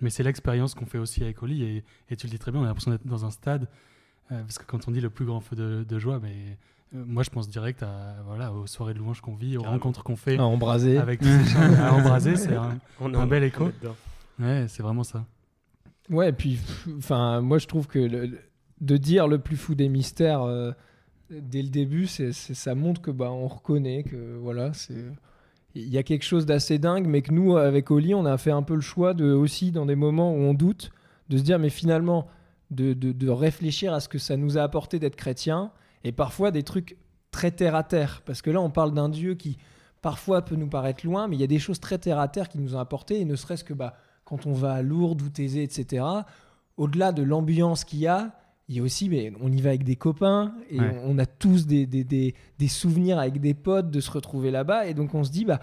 Mais 0.00 0.10
c'est 0.10 0.22
l'expérience 0.22 0.74
qu'on 0.74 0.86
fait 0.86 0.98
aussi 0.98 1.22
avec 1.22 1.42
Oli, 1.42 1.62
et, 2.08 2.16
tu 2.16 2.26
le 2.26 2.30
dis 2.30 2.38
très 2.38 2.50
bien, 2.50 2.60
on 2.60 2.64
a 2.64 2.68
l'impression 2.68 2.90
d'être 2.90 3.06
dans 3.06 3.24
un 3.24 3.30
stade, 3.30 3.68
euh, 4.30 4.40
parce 4.42 4.58
que 4.58 4.64
quand 4.64 4.88
on 4.88 4.90
dit 4.90 5.00
le 5.00 5.10
plus 5.10 5.24
grand 5.24 5.40
feu 5.40 5.56
de, 5.56 5.84
de 5.86 5.98
joie, 5.98 6.18
mais, 6.20 6.58
moi 6.92 7.22
je 7.22 7.30
pense 7.30 7.48
direct 7.48 7.82
à, 7.82 8.16
voilà, 8.26 8.52
aux 8.52 8.66
soirées 8.66 8.94
de 8.94 8.98
louanges 8.98 9.20
qu'on 9.20 9.34
vit, 9.34 9.56
aux 9.56 9.60
Carrément. 9.62 9.76
rencontres 9.78 10.02
qu'on 10.04 10.16
fait 10.16 10.38
À 10.38 10.44
embraser. 10.44 10.98
avec 10.98 11.20
à 11.78 11.94
embraser, 11.94 12.36
c'est 12.36 12.54
un, 12.54 12.78
On 13.00 13.26
bel 13.26 13.44
écho. 13.44 13.70
ouais, 14.38 14.66
c'est 14.68 14.82
vraiment 14.82 15.04
ça. 15.04 15.24
Ouais, 16.10 16.28
et 16.30 16.32
puis, 16.32 16.58
enfin, 16.98 17.40
moi 17.40 17.58
je 17.58 17.66
trouve 17.66 17.86
que 17.86 17.98
le- 17.98 18.26
le- 18.26 18.38
de 18.80 18.96
dire 18.96 19.28
le 19.28 19.38
plus 19.38 19.56
fou 19.56 19.74
des 19.74 19.88
mystères 19.88 20.42
euh, 20.42 20.72
dès 21.30 21.62
le 21.62 21.68
début, 21.68 22.06
c'est, 22.06 22.32
c'est- 22.32 22.54
ça 22.54 22.74
montre 22.74 23.00
que 23.00 23.10
bah 23.10 23.30
on 23.30 23.46
reconnaît 23.48 24.02
que 24.02 24.36
voilà, 24.40 24.72
c'est 24.72 24.94
il 25.74 25.88
y 25.88 25.96
a 25.96 26.02
quelque 26.02 26.24
chose 26.24 26.44
d'assez 26.44 26.78
dingue, 26.78 27.06
mais 27.06 27.22
que 27.22 27.32
nous 27.32 27.56
avec 27.56 27.90
Oli, 27.90 28.14
on 28.14 28.26
a 28.26 28.36
fait 28.36 28.50
un 28.50 28.62
peu 28.62 28.74
le 28.74 28.80
choix 28.82 29.14
de 29.14 29.32
aussi 29.32 29.70
dans 29.72 29.86
des 29.86 29.94
moments 29.94 30.34
où 30.34 30.38
on 30.38 30.52
doute, 30.52 30.90
de 31.30 31.38
se 31.38 31.42
dire 31.42 31.58
mais 31.58 31.70
finalement 31.70 32.26
de, 32.70 32.92
de- 32.92 33.12
de 33.12 33.28
réfléchir 33.30 33.94
à 33.94 34.00
ce 34.00 34.08
que 34.08 34.18
ça 34.18 34.36
nous 34.36 34.58
a 34.58 34.62
apporté 34.62 34.98
d'être 34.98 35.16
chrétien 35.16 35.70
et 36.04 36.12
parfois 36.12 36.50
des 36.50 36.62
trucs 36.62 36.96
très 37.30 37.50
terre 37.50 37.74
à 37.74 37.82
terre, 37.82 38.22
parce 38.26 38.42
que 38.42 38.50
là 38.50 38.60
on 38.60 38.70
parle 38.70 38.92
d'un 38.94 39.08
Dieu 39.08 39.34
qui 39.34 39.56
parfois 40.02 40.42
peut 40.44 40.56
nous 40.56 40.68
paraître 40.68 41.06
loin, 41.06 41.28
mais 41.28 41.36
il 41.36 41.40
y 41.40 41.44
a 41.44 41.48
des 41.48 41.58
choses 41.60 41.80
très 41.80 41.98
terre 41.98 42.18
à 42.18 42.28
terre 42.28 42.48
qui 42.48 42.58
nous 42.58 42.74
ont 42.76 42.78
apporté, 42.80 43.20
et 43.20 43.24
ne 43.24 43.36
serait-ce 43.36 43.64
que 43.64 43.74
bah 43.74 43.94
quand 44.24 44.46
on 44.46 44.52
va 44.52 44.72
à 44.74 44.82
Lourdes 44.82 45.22
ou 45.22 45.28
Thésée, 45.28 45.62
etc., 45.62 46.04
au-delà 46.76 47.12
de 47.12 47.22
l'ambiance 47.22 47.84
qu'il 47.84 48.00
y 48.00 48.06
a, 48.06 48.32
il 48.68 48.76
y 48.76 48.80
a 48.80 48.82
aussi, 48.82 49.08
mais 49.08 49.32
on 49.42 49.52
y 49.52 49.60
va 49.60 49.70
avec 49.70 49.84
des 49.84 49.96
copains 49.96 50.54
et 50.70 50.78
Ouais. 50.80 51.00
on, 51.04 51.16
on 51.16 51.18
a 51.18 51.26
tous 51.26 51.66
des, 51.66 51.84
des, 51.86 52.04
des- 52.04 52.34
des 52.58 52.68
souvenirs 52.68 53.18
avec 53.18 53.40
des 53.40 53.54
potes 53.54 53.90
de 53.90 54.00
se 54.00 54.10
retrouver 54.10 54.50
là-bas. 54.50 54.86
Et 54.86 54.94
donc 54.94 55.14
on 55.14 55.24
se 55.24 55.30
dit, 55.30 55.44
bah, 55.44 55.60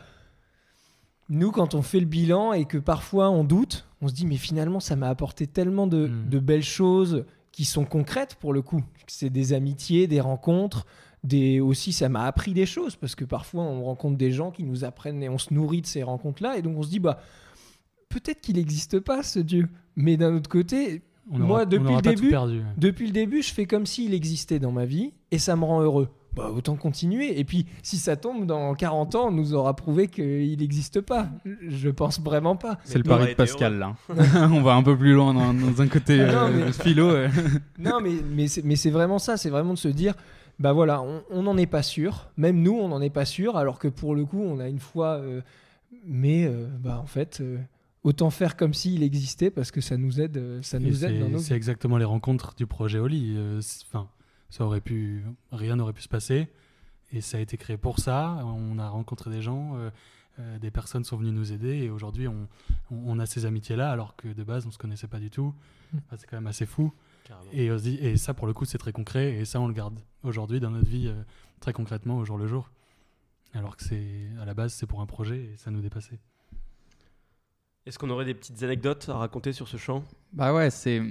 nous, 1.29 1.51
quand 1.51 1.75
on 1.75 1.81
fait 1.81 1.99
le 1.99 2.05
bilan 2.05 2.53
et 2.53 2.65
que 2.65 2.77
parfois 2.77 3.29
on 3.29 3.43
doute, 3.43 3.85
on 4.01 4.07
se 4.07 4.13
dit, 4.13 4.25
mais 4.25 4.37
finalement, 4.37 4.79
ça 4.79 4.95
m'a 4.95 5.09
apporté 5.09 5.47
tellement 5.47 5.87
de, 5.87 6.07
Mm. 6.07 6.29
de 6.29 6.39
belles 6.39 6.63
choses 6.63 7.25
qui 7.51 7.65
sont 7.65 7.85
concrètes 7.85 8.35
pour 8.35 8.53
le 8.53 8.61
coup. 8.61 8.83
C'est 9.07 9.29
des 9.29 9.53
amitiés, 9.53 10.07
des 10.07 10.21
rencontres. 10.21 10.85
Des, 11.23 11.59
aussi, 11.59 11.91
ça 11.91 12.07
m'a 12.07 12.23
appris 12.25 12.53
des 12.53 12.65
choses 12.65 12.95
parce 12.95 13.13
que 13.15 13.25
parfois 13.25 13.63
on 13.63 13.83
rencontre 13.83 14.17
des 14.17 14.31
gens 14.31 14.51
qui 14.51 14.63
nous 14.63 14.85
apprennent 14.85 15.21
et 15.21 15.27
on 15.29 15.37
se 15.37 15.53
nourrit 15.53 15.81
de 15.81 15.87
ces 15.87 16.01
rencontres-là. 16.03 16.57
Et 16.57 16.61
donc 16.61 16.77
on 16.77 16.83
se 16.83 16.89
dit, 16.89 16.99
bah, 16.99 17.19
peut-être 18.07 18.39
qu'il 18.41 18.55
n'existe 18.55 18.99
pas 18.99 19.23
ce 19.23 19.39
Dieu. 19.39 19.67
Mais 19.95 20.15
d'un 20.17 20.35
autre 20.35 20.49
côté, 20.49 21.01
On 21.31 21.37
Moi, 21.39 21.57
aura- 21.57 21.65
depuis 21.65 21.93
le 21.95 22.01
début, 22.01 22.29
depuis 22.77 23.05
le 23.05 23.11
début, 23.11 23.41
je 23.43 23.53
fais 23.53 23.65
comme 23.67 23.85
s'il 23.85 24.13
existait 24.15 24.57
dans 24.59 24.71
ma 24.71 24.85
vie 24.85 25.13
et 25.29 25.37
ça 25.37 25.55
me 25.55 25.63
rend 25.63 25.81
heureux. 25.81 26.09
Bah, 26.39 26.51
autant 26.55 26.75
continuer. 26.75 27.39
Et 27.39 27.43
puis, 27.43 27.65
si 27.83 27.97
ça 27.97 28.15
tombe 28.15 28.45
dans 28.45 28.73
40 28.75 29.15
ans, 29.15 29.27
on 29.27 29.31
nous 29.31 29.53
aura 29.53 29.75
prouvé 29.75 30.07
qu'il 30.07 30.57
n'existe 30.57 31.01
pas. 31.01 31.29
Je 31.67 31.89
pense 31.89 32.19
vraiment 32.21 32.55
pas. 32.55 32.77
C'est 32.83 32.97
le 32.97 33.03
pari 33.03 33.29
de 33.31 33.33
Pascal 33.35 33.77
là. 33.77 33.95
on 34.51 34.61
va 34.61 34.73
un 34.75 34.83
peu 34.83 34.97
plus 34.97 35.13
loin 35.13 35.33
dans, 35.33 35.53
dans 35.53 35.81
un 35.81 35.87
côté 35.87 36.21
Ah 36.21 36.31
non, 36.31 36.39
euh, 36.53 36.65
mais- 36.67 36.71
philo. 36.71 37.11
ouais. 37.13 37.29
Non, 37.79 37.99
mais, 38.01 38.13
mais 38.31 38.47
c'est 38.47 38.63
mais 38.63 38.75
c'est 38.75 38.89
vraiment 38.91 39.19
ça. 39.19 39.37
C'est 39.37 39.49
vraiment 39.49 39.73
de 39.73 39.77
se 39.79 39.87
dire, 39.89 40.13
bah 40.59 40.73
voilà, 40.73 41.03
on 41.29 41.43
n'en 41.43 41.57
est 41.57 41.65
pas 41.67 41.83
sûr. 41.83 42.29
Même 42.37 42.61
nous, 42.61 42.73
on 42.73 42.87
n'en 42.89 43.01
est 43.01 43.09
pas 43.09 43.25
sûr. 43.25 43.57
Alors 43.57 43.79
que 43.79 43.87
pour 43.87 44.15
le 44.15 44.25
coup, 44.25 44.41
on 44.41 44.59
a 44.59 44.67
une 44.67 44.79
foi. 44.79 45.17
euh, 45.17 45.41
mais 46.05 46.45
euh, 46.45 46.67
bah, 46.79 46.99
en 47.01 47.05
fait, 47.07 47.39
euh, 47.41 47.57
autant 48.03 48.29
faire 48.29 48.55
comme 48.55 48.73
s'il 48.73 49.03
existait 49.03 49.49
parce 49.51 49.71
que 49.71 49.81
ça 49.81 49.97
nous 49.97 50.21
aide, 50.21 50.59
ça 50.61 50.79
nous 50.79 51.03
aide 51.03 51.11
c'est- 51.11 51.19
dans 51.19 51.29
nos 51.29 51.39
C'est 51.39 51.55
exactement 51.55 51.97
les 51.97 52.05
rencontres 52.05 52.53
du 52.55 52.65
projet 52.67 52.99
Oli. 52.99 53.33
euh, 53.37 53.59
Enfin, 53.89 54.07
ça 54.49 54.65
aurait 54.65 54.81
pu, 54.81 55.23
rien 55.51 55.75
n'aurait 55.75 55.93
pu 55.93 56.01
se 56.01 56.09
passer, 56.09 56.47
et 57.11 57.21
ça 57.21 57.37
a 57.37 57.39
été 57.41 57.57
créé 57.57 57.77
pour 57.77 57.99
ça. 57.99 58.39
On 58.45 58.77
a 58.79 58.87
rencontré 58.89 59.29
des 59.29 59.41
gens, 59.41 59.75
euh, 59.77 59.89
euh, 60.39 60.59
des 60.59 60.71
personnes 60.71 61.03
sont 61.03 61.17
venues 61.17 61.31
nous 61.31 61.51
aider, 61.51 61.77
et 61.77 61.89
aujourd'hui 61.89 62.27
on, 62.27 62.47
on- 62.91 63.03
on 63.15 63.19
a 63.19 63.25
ces 63.25 63.45
amitiés-là, 63.45 63.91
alors 63.91 64.15
que 64.15 64.27
de 64.27 64.43
base 64.43 64.65
on 64.65 64.71
se 64.71 64.77
connaissait 64.77 65.07
pas 65.07 65.19
du 65.19 65.29
tout. 65.29 65.53
Mm. 65.93 65.97
Enfin, 66.05 66.17
c'est 66.17 66.27
quand 66.27 66.37
même 66.37 66.47
assez 66.47 66.65
fou. 66.65 66.93
Carrément. 67.25 67.51
Et, 67.53 67.71
on 67.71 67.77
se 67.77 67.83
dit- 67.83 67.97
et 68.01 68.17
ça 68.17 68.33
pour 68.33 68.47
le 68.47 68.53
coup 68.53 68.65
c'est 68.65 68.77
très 68.77 68.91
concret, 68.93 69.33
et 69.35 69.45
ça 69.45 69.59
on 69.59 69.67
le 69.67 69.73
garde 69.73 69.99
aujourd'hui 70.23 70.59
dans 70.59 70.71
notre 70.71 70.87
vie 70.89 71.07
euh, 71.07 71.21
très 71.59 71.73
concrètement 71.73 72.17
au 72.17 72.25
jour 72.25 72.37
le 72.37 72.47
jour. 72.47 72.69
Alors 73.53 73.75
que 73.77 73.83
c'est 73.83 74.27
à 74.41 74.45
la 74.45 74.53
base 74.53 74.73
c'est 74.73 74.85
pour 74.85 75.01
un 75.01 75.05
projet 75.07 75.45
et 75.53 75.57
ça 75.57 75.71
nous 75.71 75.81
dépassait. 75.81 76.19
Est-ce 77.85 77.97
qu'on 77.97 78.09
aurait 78.09 78.25
des 78.25 78.33
petites 78.35 78.61
anecdotes 78.63 79.07
à 79.09 79.15
raconter 79.17 79.51
sur 79.53 79.67
ce 79.67 79.77
chant? 79.77 80.03
Bah 80.33 80.53
ouais, 80.53 80.69
c'est. 80.69 81.01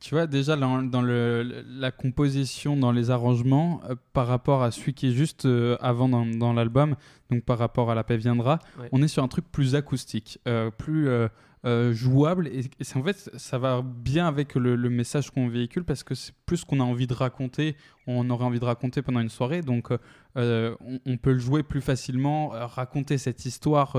Tu 0.00 0.14
vois, 0.16 0.26
déjà 0.26 0.56
dans, 0.56 0.82
dans 0.82 1.00
le, 1.00 1.64
la 1.68 1.92
composition, 1.92 2.76
dans 2.76 2.90
les 2.90 3.10
arrangements, 3.10 3.80
euh, 3.88 3.94
par 4.12 4.26
rapport 4.26 4.62
à 4.64 4.72
celui 4.72 4.94
qui 4.94 5.06
est 5.08 5.12
juste 5.12 5.46
euh, 5.46 5.76
avant 5.80 6.08
dans, 6.08 6.26
dans 6.26 6.52
l'album, 6.52 6.96
donc 7.30 7.44
par 7.44 7.56
rapport 7.58 7.88
à 7.90 7.94
La 7.94 8.02
paix 8.02 8.16
viendra, 8.16 8.58
Ouais. 8.80 8.88
on 8.90 9.00
est 9.00 9.06
sur 9.08 9.22
un 9.22 9.28
truc 9.28 9.44
plus 9.52 9.74
acoustique, 9.76 10.38
euh, 10.48 10.70
plus. 10.70 11.08
euh, 11.08 11.28
jouable. 11.92 12.48
Et, 12.48 12.64
et 12.80 12.82
c'est 12.84 12.96
en 12.98 13.04
fait, 13.04 13.30
ça 13.38 13.56
va 13.56 13.82
bien 13.82 14.26
avec 14.26 14.56
le, 14.56 14.74
le 14.74 14.90
message 14.90 15.30
qu'on 15.30 15.46
véhicule 15.48 15.84
parce 15.84 16.02
que 16.02 16.16
c'est 16.16 16.34
plus 16.44 16.56
ce 16.56 16.64
qu'on 16.66 16.80
a 16.80 16.82
envie 16.82 17.06
de 17.06 17.14
raconter, 17.14 17.76
on 18.08 18.28
aurait 18.30 18.44
envie 18.44 18.58
de 18.58 18.64
raconter 18.64 19.00
pendant 19.00 19.20
une 19.20 19.28
soirée. 19.28 19.60
Donc, 19.62 19.90
euh, 20.36 20.74
on, 20.80 20.98
on 21.06 21.16
peut 21.18 21.32
le 21.32 21.38
jouer 21.38 21.62
plus 21.62 21.80
facilement, 21.80 22.52
euh, 22.52 22.66
raconter 22.66 23.16
cette 23.16 23.44
histoire. 23.46 23.92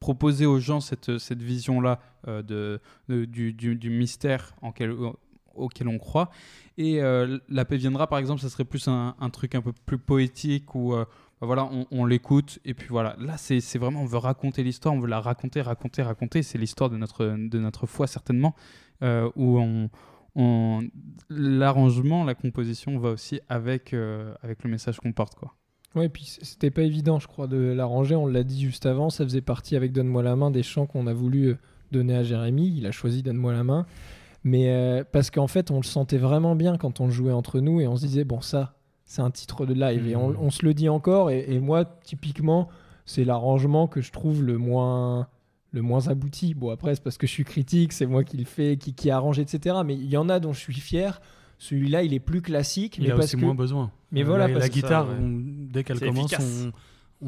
Proposer 0.00 0.46
aux 0.46 0.60
gens 0.60 0.80
cette, 0.80 1.18
cette 1.18 1.42
vision-là 1.42 2.00
euh, 2.26 2.42
de, 2.42 3.24
du, 3.24 3.52
du- 3.52 3.90
mystère 3.90 4.54
auquel 4.62 5.88
on 5.88 5.98
croit. 5.98 6.30
Et 6.76 7.02
euh, 7.02 7.38
la 7.48 7.64
paix 7.64 7.76
viendra, 7.76 8.06
par 8.06 8.18
exemple, 8.18 8.40
ça 8.40 8.48
serait 8.48 8.64
plus 8.64 8.88
un, 8.88 9.14
truc 9.32 9.54
un 9.54 9.60
peu 9.60 9.72
plus 9.72 9.98
poétique 9.98 10.74
où 10.74 10.94
euh, 10.94 11.04
bah 11.40 11.46
voilà, 11.46 11.68
on, 11.90 12.04
l'écoute 12.04 12.58
et 12.64 12.74
puis 12.74 12.88
voilà. 12.88 13.16
Là, 13.18 13.36
c'est 13.36 13.78
vraiment, 13.78 14.02
on 14.02 14.06
veut 14.06 14.18
raconter 14.18 14.62
l'histoire, 14.62 14.94
on 14.94 15.00
veut 15.00 15.08
la 15.08 15.20
raconter, 15.20 15.62
raconter, 15.62 16.02
raconter. 16.02 16.42
C'est 16.42 16.58
l'histoire 16.58 16.90
de 16.90 16.96
notre, 16.96 17.24
de 17.24 17.58
notre 17.58 17.86
foi, 17.86 18.06
certainement, 18.06 18.54
où 19.36 19.60
l'arrangement, 21.30 22.24
la 22.24 22.34
composition 22.34 22.98
va 22.98 23.10
aussi 23.10 23.40
avec, 23.48 23.94
avec 24.42 24.64
le 24.64 24.70
message 24.70 24.98
qu'on 24.98 25.12
porte. 25.12 25.36
Quoi. 25.36 25.54
Ouais, 25.94 26.08
puis 26.08 26.24
c'était 26.42 26.70
pas 26.70 26.82
évident, 26.82 27.18
je 27.18 27.26
crois, 27.26 27.46
de 27.46 27.56
l'arranger. 27.56 28.14
On 28.14 28.26
l'a 28.26 28.44
dit 28.44 28.60
juste 28.60 28.86
avant, 28.86 29.10
ça 29.10 29.24
faisait 29.24 29.40
partie 29.40 29.74
avec 29.74 29.92
Donne-moi 29.92 30.22
la 30.22 30.36
main 30.36 30.50
des 30.50 30.62
chants 30.62 30.86
qu'on 30.86 31.06
a 31.06 31.12
voulu 31.12 31.46
euh, 31.46 31.58
donner 31.92 32.14
à 32.14 32.22
Jérémy. 32.22 32.74
Il 32.76 32.86
a 32.86 32.92
choisi 32.92 33.22
Donne-moi 33.22 33.52
la 33.52 33.64
main. 33.64 33.86
Mais 34.44 34.70
euh, 34.70 35.02
parce 35.10 35.30
qu'en 35.30 35.46
fait, 35.48 35.70
on 35.70 35.76
le 35.76 35.84
sentait 35.84 36.18
vraiment 36.18 36.54
bien 36.54 36.76
quand 36.76 37.00
on 37.00 37.06
le 37.06 37.12
jouait 37.12 37.32
entre 37.32 37.60
nous 37.60 37.80
et 37.80 37.88
on 37.88 37.96
se 37.96 38.06
disait, 38.06 38.24
bon, 38.24 38.40
ça, 38.40 38.74
c'est 39.04 39.22
un 39.22 39.30
titre 39.30 39.66
de 39.66 39.74
live. 39.74 40.06
Et 40.06 40.14
on, 40.14 40.28
on 40.40 40.50
se 40.50 40.64
le 40.64 40.74
dit 40.74 40.88
encore. 40.88 41.30
Et, 41.30 41.44
et 41.48 41.58
moi, 41.58 41.84
typiquement, 41.84 42.68
c'est 43.06 43.24
l'arrangement 43.24 43.88
que 43.88 44.00
je 44.00 44.12
trouve 44.12 44.44
le 44.44 44.58
moins 44.58 45.28
le 45.72 45.82
moins 45.82 46.08
abouti. 46.08 46.54
Bon, 46.54 46.70
après, 46.70 46.94
c'est 46.94 47.02
parce 47.02 47.18
que 47.18 47.26
je 47.26 47.32
suis 47.32 47.44
critique, 47.44 47.92
c'est 47.92 48.06
moi 48.06 48.24
qui 48.24 48.36
le 48.36 48.44
fais, 48.44 48.76
qui, 48.76 48.94
qui 48.94 49.10
arrange, 49.10 49.38
etc. 49.38 49.76
Mais 49.84 49.94
il 49.94 50.08
y 50.08 50.16
en 50.16 50.28
a 50.28 50.40
dont 50.40 50.52
je 50.52 50.60
suis 50.60 50.74
fier. 50.74 51.20
Celui-là, 51.58 52.02
il 52.02 52.14
est 52.14 52.20
plus 52.20 52.40
classique. 52.40 52.98
Il 52.98 53.04
mais 53.04 53.10
a 53.10 53.14
parce 53.14 53.26
aussi 53.26 53.36
que... 53.36 53.44
moins 53.44 53.54
besoin. 53.54 53.90
Mais 54.12 54.22
Euh, 54.22 54.24
voilà, 54.24 54.46
la, 54.48 54.54
parce 54.54 54.64
la 54.64 54.68
que 54.68 54.74
guitare, 54.74 55.06
ça, 55.06 55.12
ouais. 55.12 55.18
on- 55.20 55.42
dès 55.72 55.84
qu'elle 55.84 56.00
commence, 56.00 56.32
on, 56.40 56.72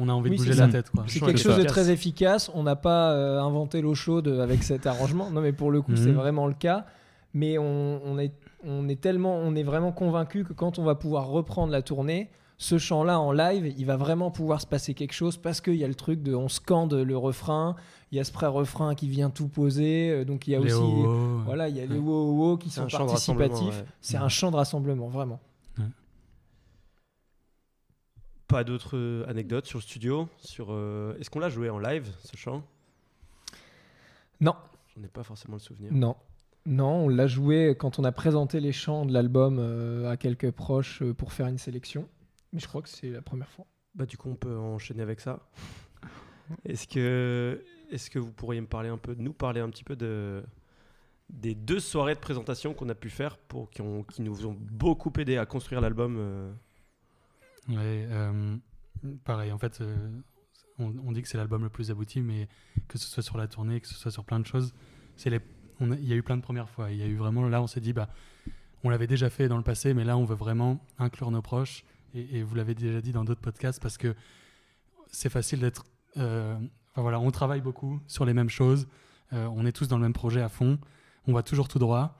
on 0.03 0.09
a 0.09 0.13
envie 0.13 0.29
Oui, 0.31 0.37
de 0.37 0.41
bouger 0.43 0.53
la 0.55 0.67
tête. 0.67 0.91
C'est 1.07 1.19
quelque 1.19 1.37
chose 1.39 1.57
de 1.57 1.63
très 1.63 1.89
efficace. 1.91 2.49
On 2.53 2.63
n'a 2.63 2.75
pas 2.75 3.11
euh, 3.13 3.39
inventé 3.41 3.81
l'eau 3.81 3.93
chaude 3.95 4.27
avec 4.27 4.63
cet 4.63 4.87
arrangement. 4.87 5.29
Non, 5.29 5.41
mais 5.41 5.53
pour 5.53 5.69
le 5.71 5.81
coup, 5.81 5.91
Mhm. 5.91 5.97
c'est 5.97 6.11
vraiment 6.11 6.47
le 6.47 6.53
cas. 6.53 6.85
Mais 7.33 7.57
on, 7.57 8.01
on 8.05 8.17
est, 8.17 8.33
on 8.65 8.89
est 8.89 8.99
tellement, 8.99 9.35
on 9.37 9.55
est 9.55 9.63
vraiment 9.63 9.91
convaincu 9.91 10.43
que 10.43 10.53
quand 10.53 10.79
on 10.79 10.83
va 10.83 10.95
pouvoir 10.95 11.27
reprendre 11.27 11.71
la 11.71 11.81
tournée, 11.81 12.29
ce 12.57 12.77
chant-là 12.77 13.19
en 13.19 13.31
live, 13.31 13.73
il 13.77 13.85
va 13.85 13.95
vraiment 13.95 14.29
pouvoir 14.31 14.59
se 14.61 14.67
passer 14.67 14.93
quelque 14.93 15.13
chose 15.13 15.37
parce 15.37 15.61
qu'il 15.61 15.75
y 15.75 15.83
a 15.83 15.87
le 15.87 15.95
truc 15.95 16.21
de, 16.21 16.35
on 16.35 16.49
scande 16.49 16.93
le 16.93 17.17
refrain. 17.17 17.75
Il 18.11 18.17
y 18.17 18.21
a 18.21 18.23
ce 18.23 18.31
pré-refrain 18.31 18.93
qui 18.95 19.07
vient 19.07 19.29
tout 19.29 19.47
poser. 19.47 20.11
euh, 20.11 20.25
Donc 20.25 20.47
il 20.47 20.51
y 20.51 20.55
a 20.55 20.59
Les 20.59 20.73
aussi, 20.73 20.83
oh, 20.83 21.05
oh, 21.07 21.41
voilà, 21.45 21.69
il 21.69 21.77
y 21.77 21.79
a 21.79 21.85
les 21.85 21.97
wow 21.97 22.57
qui 22.57 22.69
sont 22.69 22.85
participatifs. 22.87 23.67
ouais. 23.79 23.85
C'est 24.01 24.17
un 24.17 24.27
chant 24.29 24.51
de 24.51 24.57
rassemblement, 24.57 25.07
vraiment. 25.07 25.39
Pas 28.51 28.63
d'autres 28.63 28.97
euh, 28.97 29.25
anecdotes 29.29 29.65
sur 29.65 29.79
le 29.79 29.83
studio 29.83 30.27
sur, 30.37 30.67
euh, 30.69 31.17
Est-ce 31.19 31.29
qu'on 31.29 31.39
l'a 31.39 31.49
joué 31.49 31.69
en 31.69 31.79
live, 31.79 32.07
ce 32.19 32.35
chant? 32.35 32.63
Non, 34.41 34.55
J'en 34.95 35.03
ai 35.03 35.07
pas 35.07 35.23
forcément 35.23 35.55
le 35.55 35.61
souvenir. 35.61 35.91
Non. 35.93 36.15
Non, 36.65 37.05
on 37.05 37.09
l'a 37.09 37.25
joué 37.25 37.75
quand 37.77 37.97
on 37.97 38.03
a 38.03 38.11
présenté 38.11 38.59
les 38.59 38.71
chants 38.71 39.05
de 39.05 39.13
l'album 39.13 39.57
euh, 39.59 40.09
à 40.09 40.17
quelques 40.17 40.51
proches 40.51 41.01
euh, 41.01 41.13
pour 41.13 41.33
faire 41.33 41.47
une 41.47 41.57
sélection. 41.57 42.07
Mais 42.53 42.59
je 42.59 42.67
crois 42.67 42.81
que 42.81 42.89
c'est 42.89 43.09
la 43.09 43.21
première 43.21 43.49
fois. 43.49 43.65
Bah, 43.95 44.05
du 44.05 44.17
coup, 44.17 44.29
on 44.29 44.35
peut 44.35 44.55
enchaîner 44.55 45.01
avec 45.01 45.21
ça. 45.21 45.39
Est-ce 46.65 46.87
que, 46.87 47.63
est 47.89 48.09
que 48.09 48.19
vous 48.19 48.31
pourriez 48.31 48.61
me 48.61 48.67
parler 48.67 48.89
un 48.89 48.97
peu, 48.97 49.15
nous 49.17 49.33
parler 49.33 49.61
un 49.61 49.69
petit 49.69 49.83
peu 49.83 49.95
de, 49.95 50.43
des 51.29 51.55
deux 51.55 51.79
soirées 51.79 52.13
de 52.13 52.19
présentation 52.19 52.73
qu'on 52.73 52.89
a 52.89 52.95
pu 52.95 53.09
faire 53.09 53.37
pour, 53.37 53.69
qui, 53.71 53.81
ont, 53.81 54.03
qui 54.03 54.21
nous 54.21 54.45
ont 54.45 54.55
beaucoup 54.59 55.11
aidé 55.17 55.37
à 55.37 55.45
construire 55.45 55.81
l'album 55.81 56.53
Ouais, 57.69 58.07
euh, 58.09 58.57
pareil, 59.23 59.51
en 59.51 59.57
fait, 59.57 59.81
euh, 59.81 59.95
on, 60.79 61.11
dit 61.11 61.21
que 61.21 61.27
c'est 61.27 61.37
l'album 61.37 61.63
le 61.63 61.69
plus 61.69 61.91
abouti, 61.91 62.21
mais 62.21 62.47
que 62.87 62.97
ce 62.97 63.07
soit 63.07 63.23
sur 63.23 63.37
la 63.37 63.47
tournée, 63.47 63.79
que 63.79 63.87
ce 63.87 63.95
soit 63.95 64.11
sur 64.11 64.25
plein 64.25 64.39
de 64.39 64.45
choses, 64.45 64.73
il 65.25 65.39
y 65.79 66.13
a 66.13 66.15
eu 66.15 66.23
plein 66.23 66.37
de 66.37 66.41
premières 66.41 66.69
fois. 66.69 66.91
Il 66.91 66.97
y 66.97 67.03
a 67.03 67.05
eu 67.05 67.15
vraiment, 67.15 67.47
là, 67.47 67.61
on 67.61 67.67
s'est 67.67 67.81
dit, 67.81 67.93
bah, 67.93 68.09
on 68.83 68.89
l'avait 68.89 69.07
déjà 69.07 69.29
fait 69.29 69.47
dans 69.47 69.57
le 69.57 69.63
passé, 69.63 69.93
mais 69.93 70.03
là, 70.03 70.17
on 70.17 70.25
veut 70.25 70.35
vraiment 70.35 70.83
inclure 70.97 71.29
nos 71.31 71.41
proches. 71.41 71.85
Et, 72.13 72.43
vous 72.43 72.55
l'avez 72.55 72.75
déjà 72.75 72.99
dit 72.99 73.11
dans 73.11 73.23
d'autres 73.23 73.41
podcasts, 73.41 73.81
parce 73.81 73.97
que 73.97 74.15
c'est 75.11 75.29
facile 75.29 75.59
d'être. 75.59 75.85
euh, 76.17 76.55
enfin, 76.91 77.01
voilà, 77.01 77.19
on 77.19 77.31
travaille 77.31 77.61
beaucoup 77.61 78.01
sur 78.07 78.25
les 78.25 78.33
mêmes 78.33 78.49
choses. 78.49 78.87
on 79.31 79.65
est 79.65 79.71
tous 79.71 79.87
dans 79.87 79.97
le 79.97 80.03
même 80.03 80.13
projet 80.13 80.41
à 80.41 80.49
fond. 80.49 80.79
On 81.27 81.33
va 81.33 81.43
toujours 81.43 81.67
tout 81.67 81.79
droit. 81.79 82.19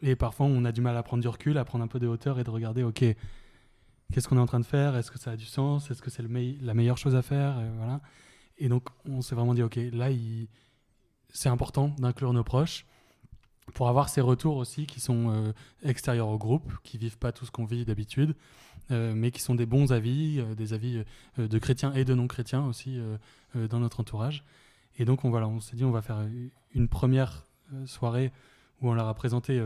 Et 0.00 0.14
parfois, 0.14 0.46
on 0.46 0.64
a 0.64 0.70
du 0.70 0.80
mal 0.80 0.96
à 0.96 1.02
prendre 1.02 1.20
du 1.20 1.28
recul, 1.28 1.58
à 1.58 1.64
prendre 1.64 1.84
un 1.84 1.88
peu 1.88 1.98
de 1.98 2.06
hauteur 2.06 2.38
et 2.38 2.44
de 2.44 2.50
regarder, 2.50 2.84
OK, 2.84 3.04
qu'est-ce 4.12 4.28
qu'on 4.28 4.36
est 4.36 4.40
en 4.40 4.46
train 4.46 4.60
de 4.60 4.66
faire 4.66 4.96
Est-ce 4.96 5.10
que 5.10 5.18
ça 5.18 5.32
a 5.32 5.36
du 5.36 5.44
sens 5.44 5.90
Est-ce 5.90 6.02
que 6.02 6.10
c'est 6.10 6.22
mei- 6.26 6.58
la 6.62 6.74
meilleure 6.74 6.98
chose 6.98 7.14
à 7.14 7.22
faire 7.22 7.58
Et 7.60 7.68
voilà. 7.76 8.00
Et 8.58 8.68
donc, 8.68 8.88
on 9.04 9.20
s'est 9.22 9.34
vraiment 9.34 9.54
dit, 9.54 9.62
OK, 9.62 9.78
là, 9.92 10.08
c'est 11.30 11.48
important 11.48 11.88
d'inclure 11.98 12.32
nos 12.32 12.44
proches 12.44 12.86
pour 13.74 13.88
avoir 13.88 14.08
ces 14.08 14.20
retours 14.22 14.56
aussi 14.56 14.86
qui 14.86 14.98
sont 14.98 15.30
euh, 15.30 15.52
extérieurs 15.82 16.28
au 16.28 16.38
groupe, 16.38 16.72
qui 16.82 16.96
vivent 16.96 17.18
pas 17.18 17.32
tout 17.32 17.44
ce 17.44 17.50
qu'on 17.50 17.66
vit 17.66 17.84
d'habitude, 17.84 18.34
euh, 18.90 19.12
mais 19.14 19.30
qui 19.30 19.42
sont 19.42 19.54
des 19.54 19.66
bons 19.66 19.92
avis, 19.92 20.40
euh, 20.40 20.54
des 20.54 20.72
avis 20.72 21.04
euh, 21.38 21.46
de 21.48 21.58
chrétiens 21.58 21.92
et 21.92 22.04
de 22.06 22.14
non-chrétiens 22.14 22.64
aussi 22.64 22.98
euh, 22.98 23.18
euh, 23.56 23.68
dans 23.68 23.78
notre 23.78 24.00
entourage. 24.00 24.42
Et 24.96 25.04
donc, 25.04 25.24
on, 25.24 25.30
voilà, 25.30 25.46
on 25.46 25.60
s'est 25.60 25.76
dit, 25.76 25.84
on 25.84 25.90
va 25.90 26.00
faire 26.02 26.26
une 26.74 26.88
première 26.88 27.46
euh, 27.74 27.86
soirée 27.86 28.32
où 28.80 28.88
on 28.88 28.94
leur 28.94 29.06
a 29.06 29.14
présenté 29.14 29.62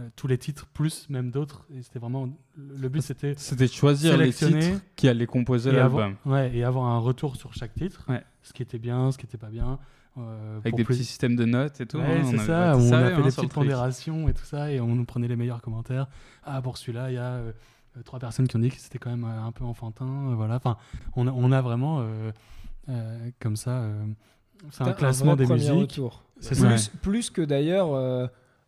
euh, 0.00 0.08
tous 0.16 0.26
les 0.26 0.36
titres, 0.38 0.66
plus 0.74 1.08
même 1.08 1.30
d'autres. 1.30 1.66
Et 1.74 1.82
c'était 1.82 1.98
vraiment. 1.98 2.28
Le 2.56 2.88
but, 2.88 3.00
c'était. 3.02 3.34
C'était 3.36 3.66
de 3.66 3.70
choisir 3.72 4.16
les 4.16 4.32
titres 4.32 4.80
qui 4.96 5.08
allaient 5.08 5.26
composer 5.26 5.70
Et 5.72 5.78
avoir, 5.78 6.08
l'album. 6.08 6.32
ouais, 6.32 6.54
et 6.56 6.64
avoir 6.64 6.86
un 6.86 6.98
retour 6.98 7.36
sur 7.36 7.52
chaque 7.54 7.74
titre, 7.74 8.04
Ouais. 8.08 8.22
ce 8.42 8.52
qui 8.52 8.62
était 8.62 8.78
bien, 8.78 9.10
ce 9.12 9.18
qui 9.18 9.26
était 9.26 9.38
pas 9.38 9.48
bien. 9.50 9.78
euh, 10.18 10.58
Avec 10.60 10.74
des 10.76 10.84
plus- 10.84 10.94
petits 10.94 11.04
systèmes 11.04 11.36
de 11.36 11.44
notes 11.44 11.78
et 11.82 11.86
tout. 11.86 11.98
Ouais, 11.98 12.04
hein, 12.20 12.24
c'est 12.30 12.38
ça, 12.38 12.74
on 12.76 12.88
ça, 12.88 12.98
a 12.98 13.02
hein, 13.02 13.16
fait 13.16 13.22
des 13.22 13.28
petites 13.30 13.52
pondérations 13.52 14.28
et 14.28 14.32
tout 14.32 14.44
ça, 14.46 14.72
et 14.72 14.80
on 14.80 14.94
nous 14.94 15.04
prenait 15.04 15.28
les 15.28 15.36
meilleurs 15.36 15.60
commentaires. 15.60 16.06
Ah, 16.42 16.62
pour 16.62 16.78
celui-là, 16.78 17.10
il 17.10 17.14
y 17.16 17.18
a 17.18 17.32
euh, 17.34 17.52
trois 18.04 18.18
personnes 18.18 18.48
qui 18.48 18.56
ont 18.56 18.60
dit 18.60 18.70
que 18.70 18.76
c'était 18.80 18.98
quand 18.98 19.10
même 19.10 19.24
euh, 19.24 19.42
un 19.46 19.52
peu 19.52 19.64
enfantin. 19.64 20.06
euh, 20.30 20.34
voilà, 20.34 20.56
enfin, 20.56 20.78
on 21.16 21.26
a, 21.26 21.30
on 21.32 21.52
a 21.52 21.60
vraiment 21.60 21.98
euh, 22.00 22.32
euh, 22.88 23.30
comme 23.40 23.56
ça. 23.56 23.72
euh, 23.82 24.04
c'est 24.70 24.84
un 24.84 24.92
classement 24.94 25.36
des 25.36 25.46
musiques. 25.46 26.00
C'est 26.40 26.54
ça. 26.54 26.66
Plus, 26.68 26.88
plus 27.02 27.30
que 27.30 27.42
d'ailleurs 27.42 27.92
euh, 27.92 28.26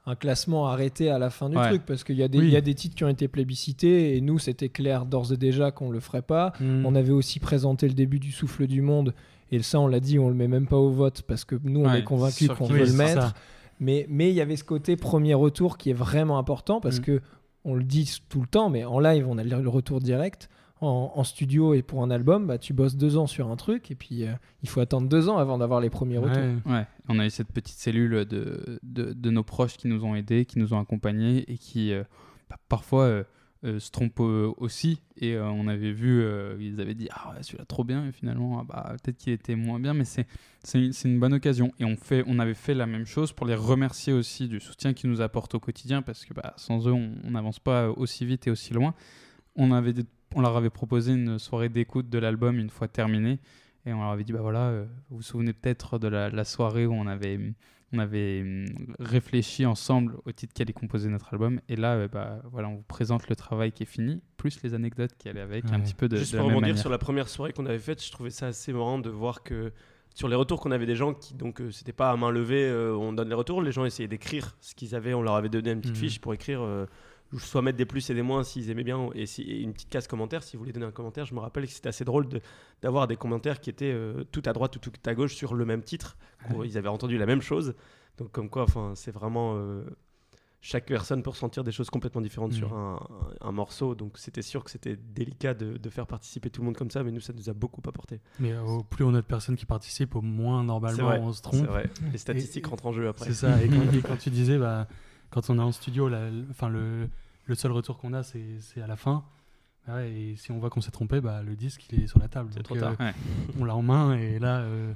un 0.08 0.14
classement 0.16 0.66
arrêté 0.68 1.10
à 1.10 1.18
la 1.18 1.30
fin 1.30 1.48
du 1.50 1.56
Ouais. 1.56 1.68
truc, 1.68 1.82
parce 1.86 2.02
qu'il 2.02 2.16
y, 2.16 2.22
a 2.22 2.28
des- 2.28 2.38
Oui. 2.38 2.46
il 2.46 2.52
y 2.52 2.56
a 2.56 2.60
des 2.60 2.74
titres 2.74 2.94
qui 2.96 3.04
ont 3.04 3.08
été 3.08 3.28
plébiscités, 3.28 4.16
et 4.16 4.20
nous, 4.20 4.38
c'était 4.38 4.68
clair 4.70 5.04
d'ores 5.06 5.32
et 5.32 5.36
déjà 5.36 5.70
qu'on 5.70 5.90
le 5.90 6.00
ferait 6.00 6.22
pas. 6.22 6.52
Mm. 6.60 6.86
On 6.86 6.94
avait 6.94 7.12
aussi 7.12 7.38
présenté 7.40 7.86
le 7.88 7.94
début 7.94 8.18
du 8.18 8.32
souffle 8.32 8.66
du 8.66 8.80
monde, 8.80 9.14
et 9.52 9.62
ça, 9.62 9.78
on 9.80 9.86
l'a 9.86 10.00
dit, 10.00 10.18
on 10.18 10.28
le 10.28 10.34
met 10.34 10.48
même 10.48 10.66
pas 10.66 10.76
au 10.76 10.90
vote, 10.90 11.22
parce 11.22 11.44
que 11.44 11.56
nous, 11.62 11.80
on 11.80 11.88
Ouais, 11.90 12.00
est 12.00 12.04
convaincus 12.04 12.48
qu'on 12.48 12.66
veut 12.66 12.82
Oui, 12.82 12.88
le 12.88 12.94
mettre. 12.96 13.22
ça. 13.22 13.34
Mais 13.80 14.06
mais 14.08 14.30
il 14.30 14.34
y 14.34 14.40
avait 14.40 14.56
ce 14.56 14.64
côté 14.64 14.96
premier 14.96 15.34
retour 15.34 15.78
qui 15.78 15.90
est 15.90 15.94
vraiment 15.94 16.38
important, 16.38 16.80
parce 16.80 16.98
Mm. 16.98 17.02
que 17.02 17.20
on 17.64 17.74
le 17.74 17.84
dit 17.84 18.18
tout 18.28 18.40
le 18.40 18.46
temps, 18.46 18.70
mais 18.70 18.84
en 18.84 18.98
live, 19.00 19.26
on 19.28 19.36
a 19.38 19.44
le 19.44 19.68
retour 19.68 20.00
direct. 20.00 20.48
En, 20.80 21.12
en 21.16 21.24
studio 21.24 21.74
et 21.74 21.82
pour 21.82 22.02
un 22.04 22.10
album, 22.10 22.46
bah, 22.46 22.56
tu 22.58 22.72
bosses 22.72 22.96
deux 22.96 23.16
ans 23.16 23.26
sur 23.26 23.50
un 23.50 23.56
truc, 23.56 23.90
et 23.90 23.94
puis 23.96 24.24
euh, 24.24 24.32
il 24.62 24.68
faut 24.68 24.78
attendre 24.80 25.08
deux 25.08 25.28
ans 25.28 25.38
avant 25.38 25.58
d'avoir 25.58 25.80
les 25.80 25.90
premiers 25.90 26.18
retours. 26.18 26.36
Ouais. 26.66 26.72
Ouais, 26.72 26.86
on 27.08 27.18
a 27.18 27.26
eu 27.26 27.30
cette 27.30 27.50
petite 27.52 27.78
cellule 27.78 28.24
de, 28.24 28.78
de, 28.84 29.12
de 29.12 29.30
nos 29.30 29.42
proches 29.42 29.76
qui 29.76 29.88
nous 29.88 30.04
ont 30.04 30.14
aidés, 30.14 30.44
qui 30.44 30.58
nous 30.60 30.74
ont 30.74 30.78
accompagnés 30.78 31.44
et 31.50 31.58
qui 31.58 31.92
euh, 31.92 32.04
bah, 32.48 32.56
parfois 32.68 33.02
euh, 33.04 33.24
euh, 33.64 33.80
se 33.80 33.90
trompent 33.90 34.20
aussi. 34.20 35.00
Et 35.16 35.34
euh, 35.34 35.48
on 35.50 35.66
avait 35.66 35.90
vu, 35.90 36.20
euh, 36.22 36.56
ils 36.60 36.80
avaient 36.80 36.94
dit 36.94 37.08
Ah 37.10 37.30
ouais, 37.34 37.42
celui-là 37.42 37.64
trop 37.64 37.82
bien, 37.82 38.06
et 38.06 38.12
finalement, 38.12 38.60
ah 38.60 38.64
bah, 38.68 38.94
peut-être 39.02 39.16
qu'il 39.16 39.32
était 39.32 39.56
moins 39.56 39.80
bien, 39.80 39.94
mais 39.94 40.04
c'est 40.04 40.28
c'est 40.62 40.80
une, 40.80 40.92
c'est 40.92 41.08
une 41.08 41.18
bonne 41.18 41.34
occasion. 41.34 41.72
Et 41.80 41.84
on, 41.84 41.96
fait, 41.96 42.22
on 42.28 42.38
avait 42.38 42.54
fait 42.54 42.74
la 42.74 42.86
même 42.86 43.04
chose 43.04 43.32
pour 43.32 43.46
les 43.46 43.56
remercier 43.56 44.12
aussi 44.12 44.46
du 44.46 44.60
soutien 44.60 44.92
qu'ils 44.94 45.10
nous 45.10 45.22
apportent 45.22 45.56
au 45.56 45.60
quotidien, 45.60 46.02
parce 46.02 46.24
que 46.24 46.34
bah, 46.34 46.54
sans 46.56 46.86
eux, 46.86 46.92
on 46.92 47.10
on 47.24 47.32
n'avance 47.32 47.58
pas 47.58 47.90
aussi 47.90 48.24
vite 48.24 48.46
et 48.46 48.50
aussi 48.52 48.74
loin. 48.74 48.94
On, 49.56 49.72
avait 49.72 49.92
des- 49.92 50.04
on 50.34 50.40
leur 50.40 50.56
avait 50.56 50.70
proposé 50.70 51.12
une 51.12 51.38
soirée 51.38 51.68
d'écoute 51.68 52.08
de 52.08 52.18
l'album 52.18 52.58
une 52.58 52.70
fois 52.70 52.88
terminé. 52.88 53.38
Et 53.86 53.92
on 53.92 54.00
leur 54.00 54.10
avait 54.10 54.24
dit, 54.24 54.32
bah 54.32 54.42
voilà, 54.42 54.66
euh, 54.68 54.84
vous 55.08 55.16
vous 55.16 55.22
souvenez 55.22 55.52
peut-être 55.52 55.98
de 55.98 56.08
la, 56.08 56.28
la 56.28 56.44
soirée 56.44 56.84
où 56.84 56.92
on 56.92 57.06
avait, 57.06 57.38
on 57.92 57.98
avait 57.98 58.42
hum, 58.42 58.66
réfléchi 58.98 59.64
ensemble 59.64 60.16
au 60.26 60.32
titre 60.32 60.52
qui 60.52 60.60
allait 60.60 60.72
composer 60.74 61.08
notre 61.08 61.32
album. 61.32 61.60
Et 61.68 61.76
là, 61.76 61.94
euh, 61.94 62.08
bah, 62.08 62.42
voilà, 62.50 62.68
on 62.68 62.76
vous 62.76 62.82
présente 62.82 63.28
le 63.28 63.36
travail 63.36 63.72
qui 63.72 63.84
est 63.84 63.86
fini, 63.86 64.20
plus 64.36 64.62
les 64.62 64.74
anecdotes 64.74 65.12
qui 65.16 65.28
allaient 65.28 65.40
avec, 65.40 65.64
un 65.72 65.80
petit 65.80 65.94
peu 65.94 66.08
de, 66.08 66.16
Juste 66.16 66.34
de 66.34 66.38
pour 66.38 66.48
rebondir 66.48 66.76
sur 66.76 66.90
la 66.90 66.98
première 66.98 67.28
soirée 67.28 67.52
qu'on 67.52 67.66
avait 67.66 67.78
faite, 67.78 68.04
je 68.04 68.10
trouvais 68.12 68.30
ça 68.30 68.48
assez 68.48 68.72
marrant 68.72 68.98
de 68.98 69.08
voir 69.08 69.42
que 69.42 69.72
sur 70.14 70.26
les 70.28 70.34
retours 70.36 70.60
qu'on 70.60 70.72
avait 70.72 70.86
des 70.86 70.96
gens 70.96 71.14
qui 71.14 71.34
donc 71.34 71.60
euh, 71.60 71.70
c'était 71.70 71.92
pas 71.92 72.10
à 72.10 72.16
main 72.16 72.30
levée, 72.30 72.64
euh, 72.64 72.92
on 72.96 73.12
donne 73.12 73.28
les 73.28 73.34
retours, 73.36 73.62
les 73.62 73.70
gens 73.70 73.84
essayaient 73.84 74.08
d'écrire 74.08 74.56
ce 74.60 74.74
qu'ils 74.74 74.96
avaient, 74.96 75.14
on 75.14 75.22
leur 75.22 75.36
avait 75.36 75.48
donné 75.48 75.70
une 75.70 75.80
petite 75.80 75.94
Mhm. 75.94 76.00
fiche 76.00 76.20
pour 76.20 76.34
écrire 76.34 76.60
euh, 76.60 76.86
soit 77.36 77.60
mettre 77.62 77.76
des 77.76 77.84
plus 77.84 78.08
et 78.08 78.14
des 78.14 78.22
moins 78.22 78.42
s'ils 78.42 78.70
aimaient 78.70 78.84
bien, 78.84 79.10
et, 79.14 79.26
si, 79.26 79.42
et 79.42 79.60
une 79.60 79.72
petite 79.74 79.90
case 79.90 80.06
commentaire, 80.06 80.42
si 80.42 80.56
vous 80.56 80.60
voulez 80.60 80.72
donner 80.72 80.86
un 80.86 80.90
commentaire. 80.92 81.26
Je 81.26 81.34
me 81.34 81.40
rappelle 81.40 81.66
que 81.66 81.72
c'était 81.72 81.88
assez 81.90 82.04
drôle 82.04 82.28
de- 82.28 82.40
d'avoir 82.80 83.06
des 83.06 83.16
commentaires 83.16 83.60
qui 83.60 83.68
étaient 83.70 83.92
euh, 83.92 84.24
tout 84.32 84.42
à 84.46 84.52
droite 84.52 84.76
ou 84.76 84.78
tout 84.78 84.92
à 85.04 85.14
gauche 85.14 85.34
sur 85.34 85.54
le 85.54 85.64
même 85.66 85.82
titre. 85.82 86.16
Ils 86.64 86.78
avaient 86.78 86.88
entendu 86.88 87.18
la 87.18 87.26
même 87.26 87.42
chose. 87.42 87.74
Donc 88.16 88.32
comme 88.32 88.48
quoi, 88.48 88.62
enfin, 88.62 88.92
c'est 88.94 89.10
vraiment... 89.12 89.54
euh, 89.56 89.84
chaque 90.60 90.86
personne 90.86 91.22
peut 91.22 91.30
ressentir 91.30 91.62
des 91.62 91.70
choses 91.70 91.88
complètement 91.88 92.20
différentes 92.20 92.52
sur 92.52 92.74
un, 92.76 92.96
un- 93.40 93.48
un 93.48 93.52
morceau. 93.52 93.94
Donc 93.94 94.18
c'était 94.18 94.42
sûr 94.42 94.64
que 94.64 94.70
c'était 94.72 94.96
délicat 94.96 95.54
de, 95.54 95.76
de 95.76 95.90
faire 95.90 96.06
participer 96.08 96.50
tout 96.50 96.62
le 96.62 96.64
monde 96.66 96.76
comme 96.76 96.90
ça, 96.90 97.04
mais 97.04 97.12
nous, 97.12 97.20
ça 97.20 97.32
nous 97.32 97.48
a 97.48 97.52
beaucoup 97.52 97.80
apporté. 97.86 98.20
Mais 98.40 98.52
euh, 98.52 98.62
au 98.62 98.82
plus 98.82 99.04
on 99.04 99.10
a 99.14 99.20
de 99.20 99.26
personnes 99.26 99.54
qui 99.54 99.66
participent, 99.66 100.16
au 100.16 100.20
moins 100.20 100.64
normalement 100.64 101.04
vrai, 101.04 101.20
on 101.20 101.30
se 101.32 101.36
c'est 101.36 101.42
trompe. 101.42 101.66
vrai. 101.66 101.88
Les 102.10 102.18
statistiques 102.18 102.66
Et- 102.66 102.70
rentrent 102.70 102.86
en 102.86 102.92
jeu 102.92 103.06
après. 103.06 103.26
C'est 103.26 103.34
ça. 103.34 103.62
Et 103.62 103.68
quand, 103.68 103.92
et 103.92 104.02
quand 104.02 104.16
tu 104.18 104.30
disais, 104.30 104.58
bah, 104.58 104.88
quand 105.30 105.50
on 105.50 105.58
est 105.58 105.62
en 105.62 105.72
studio, 105.72 106.08
la- 106.08 106.30
enfin 106.50 106.68
le, 106.68 107.08
le 107.46 107.54
seul 107.54 107.72
retour 107.72 107.98
qu'on 107.98 108.12
a, 108.12 108.22
c'est 108.22 108.58
c'est 108.60 108.80
à 108.82 108.86
la 108.86 108.96
fin. 108.96 109.24
Ouais, 109.88 110.10
et 110.12 110.36
si 110.36 110.52
on 110.52 110.58
voit 110.58 110.68
qu'on 110.68 110.82
s'est 110.82 110.90
trompé, 110.90 111.18
bah, 111.22 111.42
le 111.42 111.56
disque 111.56 111.86
il 111.90 112.02
est 112.02 112.06
sur 112.08 112.18
la 112.18 112.28
table. 112.28 112.50
C'est 112.52 112.58
Donc, 112.58 112.64
trop 112.66 112.76
tard. 112.76 112.94
Ouais. 113.00 113.12
On 113.58 113.64
l'a 113.64 113.74
en 113.74 113.80
main 113.80 114.18
et 114.18 114.38
là, 114.38 114.58
euh, 114.58 114.92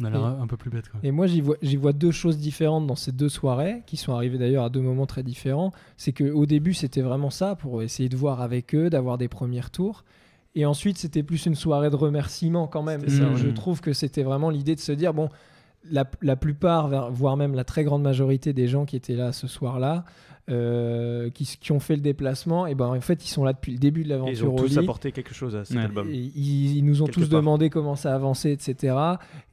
on 0.00 0.04
a 0.04 0.10
l'air 0.10 0.20
Et- 0.20 0.40
un 0.42 0.46
peu 0.46 0.56
plus 0.56 0.70
bête. 0.70 0.88
Quoi. 0.88 1.00
Et 1.02 1.10
moi, 1.10 1.26
j'y 1.26 1.40
vois, 1.40 1.56
j'y 1.62 1.74
vois 1.74 1.92
deux 1.92 2.12
choses 2.12 2.38
différentes 2.38 2.86
dans 2.86 2.94
ces 2.94 3.10
deux 3.10 3.28
soirées, 3.28 3.82
qui 3.86 3.96
sont 3.96 4.14
arrivées 4.14 4.38
d'ailleurs 4.38 4.62
à 4.64 4.70
deux 4.70 4.80
moments 4.82 5.06
très 5.06 5.24
différents. 5.24 5.72
C'est 5.96 6.12
qu'au 6.12 6.46
début, 6.46 6.74
c'était 6.74 7.02
vraiment 7.02 7.30
ça, 7.30 7.56
pour 7.56 7.82
essayer 7.82 8.08
de 8.08 8.16
voir 8.16 8.40
avec 8.40 8.72
eux, 8.76 8.88
d'avoir 8.88 9.18
des 9.18 9.26
premiers 9.26 9.60
retours. 9.62 10.04
Et 10.54 10.64
ensuite, 10.64 10.96
c'était 10.96 11.24
plus 11.24 11.44
une 11.46 11.56
soirée 11.56 11.90
de 11.90 11.96
remerciements 11.96 12.68
quand 12.68 12.84
même. 12.84 13.02
Je 13.08 13.48
trouve 13.48 13.80
que 13.80 13.92
c'était 13.92 14.22
vraiment 14.22 14.50
l'idée 14.50 14.76
de 14.76 14.80
se 14.80 14.92
dire, 14.92 15.12
bon, 15.12 15.28
la, 15.90 16.04
la 16.22 16.36
plupart, 16.36 17.10
voire 17.12 17.36
même 17.36 17.54
la 17.54 17.64
très 17.64 17.84
grande 17.84 18.02
majorité 18.02 18.52
des 18.52 18.68
gens 18.68 18.84
qui 18.84 18.96
étaient 18.96 19.16
là 19.16 19.32
ce 19.32 19.46
soir-là, 19.46 20.04
euh, 20.48 21.28
qui, 21.30 21.72
ont 21.72 21.80
fait 21.80 21.96
le 21.96 22.02
déplacement, 22.02 22.66
et 22.68 22.76
ben 22.76 22.86
en 22.86 23.00
fait, 23.00 23.24
ils 23.24 23.28
sont 23.28 23.42
là 23.42 23.52
depuis 23.52 23.72
le 23.72 23.78
début 23.78 24.02
de 24.04 24.06
Et 24.06 24.08
ils 24.08 24.10
l'aventure 24.12 24.52
ont 24.52 24.56
tous 24.56 24.70
lit. 24.70 24.78
apporté 24.78 25.10
quelque 25.10 25.34
chose 25.34 25.56
à 25.56 25.64
cet 25.64 25.76
Ouais. 25.76 25.82
album. 25.82 26.08
Et 26.08 26.14
Ils, 26.14 26.76
ils 26.76 26.84
nous 26.84 27.02
ont 27.02 27.06
Quelque 27.06 27.20
tous 27.20 27.28
part. 27.28 27.40
demandé 27.40 27.68
comment 27.68 27.96
ça 27.96 28.14
avançait, 28.14 28.52
etc. 28.52 28.96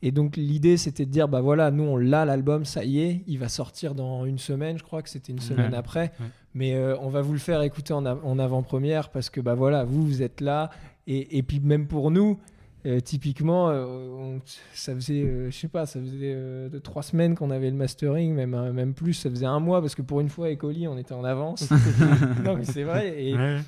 Et 0.04 0.12
donc 0.12 0.38
l'idée 0.38 0.78
c'était 0.78 1.06
de 1.06 1.12
dire 1.12 1.28
bah 1.28 1.42
voilà, 1.42 1.72
nous 1.72 1.84
on 1.84 1.98
l'a 1.98 2.26
l'album, 2.26 2.64
ça 2.64 2.84
y 2.86 3.00
est, 3.00 3.24
il 3.26 3.40
va 3.40 3.50
sortir 3.50 3.96
dans 3.96 4.26
une 4.26 4.38
semaine, 4.38 4.78
je 4.78 4.84
crois 4.84 5.02
que 5.02 5.10
c'était 5.10 5.32
une 5.34 5.40
semaine 5.40 5.72
Ouais. 5.72 5.78
après. 5.78 6.12
Ouais. 6.20 6.28
Mais 6.54 6.76
euh, 6.76 6.96
on 7.02 7.10
va 7.10 7.22
vous 7.22 7.34
le 7.34 7.40
faire 7.40 7.64
écouter 7.64 7.94
en, 7.94 8.06
av- 8.06 8.20
en 8.24 8.38
avant-première 8.38 9.10
parce 9.10 9.32
que 9.32 9.42
bah 9.42 9.56
voilà, 9.56 9.86
vous 9.86 10.06
vous 10.06 10.22
êtes 10.22 10.42
là 10.42 10.70
et, 11.08 11.40
et 11.40 11.42
puis 11.44 11.60
même 11.60 11.88
pour 11.88 12.12
nous. 12.12 12.38
Euh, 12.86 13.00
typiquement, 13.00 13.70
euh, 13.70 13.86
on- 13.86 14.42
ça 14.74 14.94
faisait, 14.96 15.24
euh, 15.24 15.50
je 15.52 15.58
sais 15.58 15.68
pas, 15.68 15.86
ça 15.86 16.00
faisait 16.00 16.34
euh, 16.36 16.70
trois 16.84 17.04
semaines 17.04 17.36
qu'on 17.36 17.50
avait 17.52 17.70
le 17.70 17.76
mastering, 17.78 18.34
même, 18.34 18.54
euh, 18.54 18.74
même 18.74 18.94
plus, 18.94 19.14
ça 19.14 19.30
faisait 19.30 19.46
un 19.46 19.60
mois 19.60 19.82
parce 19.82 19.96
que 19.96 20.02
pour 20.02 20.20
une 20.22 20.30
fois, 20.30 20.50
Ecoli, 20.52 20.88
on 20.88 20.98
était 20.98 21.14
en 21.14 21.24
avance. 21.24 21.70
non, 22.44 22.58
mais 22.58 22.66
c'est 22.66 22.84
vrai. 22.84 23.24
Et, 23.24 23.34
Ouais. 23.36 23.60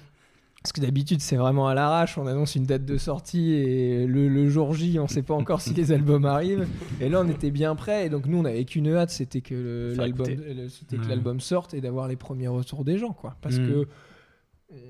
parce 0.62 0.74
que 0.74 0.82
d'habitude, 0.82 1.22
c'est 1.22 1.36
vraiment 1.38 1.68
à 1.68 1.74
l'arrache. 1.76 2.18
On 2.18 2.26
annonce 2.28 2.56
une 2.56 2.66
date 2.66 2.86
de 2.86 2.98
sortie 2.98 3.54
et 3.54 4.08
le, 4.08 4.28
le 4.28 4.50
jour 4.50 4.74
J, 4.74 4.98
on 5.00 5.08
sait 5.08 5.22
pas 5.22 5.36
encore 5.36 5.62
si 5.62 5.74
les 5.76 5.92
albums 5.92 6.26
arrivent. 6.26 6.68
Et 7.00 7.08
là, 7.08 7.22
on 7.24 7.30
était 7.30 7.52
bien 7.52 7.76
prêts. 7.76 8.08
Et 8.08 8.10
donc, 8.10 8.26
nous, 8.26 8.40
on 8.40 8.46
avait 8.46 8.66
qu'une 8.66 8.88
hâte, 8.94 9.12
c'était 9.12 9.42
que 9.42 9.94
l'album, 9.96 10.28
Ouais. 11.36 11.40
sorte 11.40 11.74
et 11.76 11.82
d'avoir 11.82 12.08
les 12.08 12.16
premiers 12.16 12.48
retours 12.48 12.84
des 12.84 12.98
gens, 12.98 13.14
quoi. 13.14 13.36
Parce 13.42 13.58
Mm. 13.60 13.68
que 13.68 13.88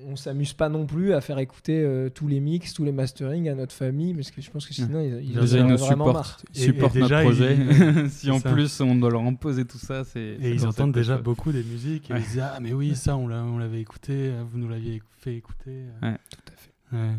on 0.06 0.16
s'amuse 0.16 0.54
pas 0.54 0.68
non 0.70 0.86
plus 0.86 1.12
à 1.12 1.20
faire 1.20 1.38
écouter 1.38 1.82
euh, 1.84 2.08
tous 2.08 2.26
les 2.28 2.40
mix, 2.40 2.72
tous 2.72 2.84
les 2.84 2.92
masterings 2.92 3.48
à 3.48 3.54
notre 3.54 3.74
famille, 3.74 4.14
parce 4.14 4.30
que 4.30 4.40
je 4.40 4.50
pense 4.50 4.66
que 4.66 4.72
sinon, 4.72 5.00
ils, 5.00 5.22
ils 5.30 5.34
Déjà, 5.38 5.58
ils 5.58 5.66
nous 5.66 5.76
vraiment 5.76 6.12
marre. 6.12 6.38
supportent, 6.40 6.44
Et- 6.54 6.58
et 6.60 6.64
supportent 6.64 6.94
déjà, 6.94 7.22
notre 7.22 7.36
projet. 7.36 7.56
ils- 8.04 8.10
si 8.10 8.30
en 8.30 8.40
ça. 8.40 8.50
plus 8.52 8.80
on 8.80 8.94
doit 8.94 9.10
leur 9.10 9.22
imposer 9.22 9.64
tout 9.66 9.78
ça, 9.78 10.04
c'est. 10.04 10.38
Et 10.40 10.50
ils 10.50 10.66
entendent 10.66 10.92
déjà 10.92 11.18
beaucoup 11.18 11.52
des 11.52 11.62
musiques. 11.62 12.10
Et 12.10 12.14
Ouais. 12.14 12.20
ils 12.20 12.26
disent 12.26 12.40
Ah, 12.42 12.58
mais 12.60 12.72
oui, 12.72 12.96
ça, 12.96 13.16
on 13.16 13.28
l'a- 13.28 13.42
on 13.44 13.58
l'avait 13.58 13.80
écouté, 13.80 14.32
vous 14.50 14.58
nous 14.58 14.68
l'aviez 14.68 15.02
fait 15.18 15.34
écouter. 15.36 15.84
Ouais. 16.02 16.16
Tout 16.30 16.52
à 16.52 16.56
fait. 16.56 16.72
Ouais. 16.96 17.12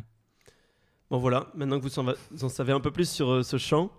Bon 1.09 1.19
voilà, 1.19 1.47
maintenant 1.55 1.77
que 1.79 1.83
vous 1.83 1.99
en, 1.99 2.03
va- 2.03 2.15
vous 2.31 2.43
en 2.43 2.49
savez 2.49 2.73
un 2.73 2.79
peu 2.81 2.91
plus 2.91 3.09
sur 3.09 3.29
euh, 3.31 3.43
ce 3.43 3.57
chant, 3.57 3.91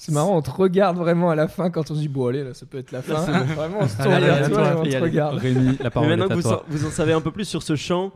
C'est 0.00 0.12
marrant, 0.12 0.36
on 0.36 0.42
te 0.42 0.50
regarde 0.50 0.96
vraiment 0.96 1.28
à 1.28 1.34
la 1.34 1.48
fin 1.48 1.70
quand 1.70 1.90
on 1.90 1.94
se 1.94 1.98
dit 2.00 2.08
bon 2.08 2.28
allez 2.28 2.44
là 2.44 2.54
ça 2.54 2.64
peut 2.66 2.78
être 2.78 2.92
la 2.92 3.02
fin. 3.02 3.14
vraiment 3.42 3.78
on 3.80 3.88
se 3.88 3.96
tourne 3.96 4.12
Allez, 4.12 4.26
vers 4.26 4.36
allez, 4.44 4.54
toi 4.54 4.74
on 4.78 4.82
te 4.84 4.96
regarde. 4.96 5.38
Rémi, 5.38 5.76
la 5.78 5.84
Mais 5.84 5.90
parole 5.90 6.08
est 6.12 6.16
maintenant 6.16 6.26
à 6.26 6.28
que 6.28 6.34
vous 6.34 6.42
toi. 6.42 6.64
en, 6.66 6.70
vous 6.72 6.86
en 6.86 6.90
savez 6.90 7.12
un 7.12 7.20
peu 7.20 7.32
plus 7.32 7.44
sur 7.44 7.62
ce 7.64 7.74
chant, 7.74 8.12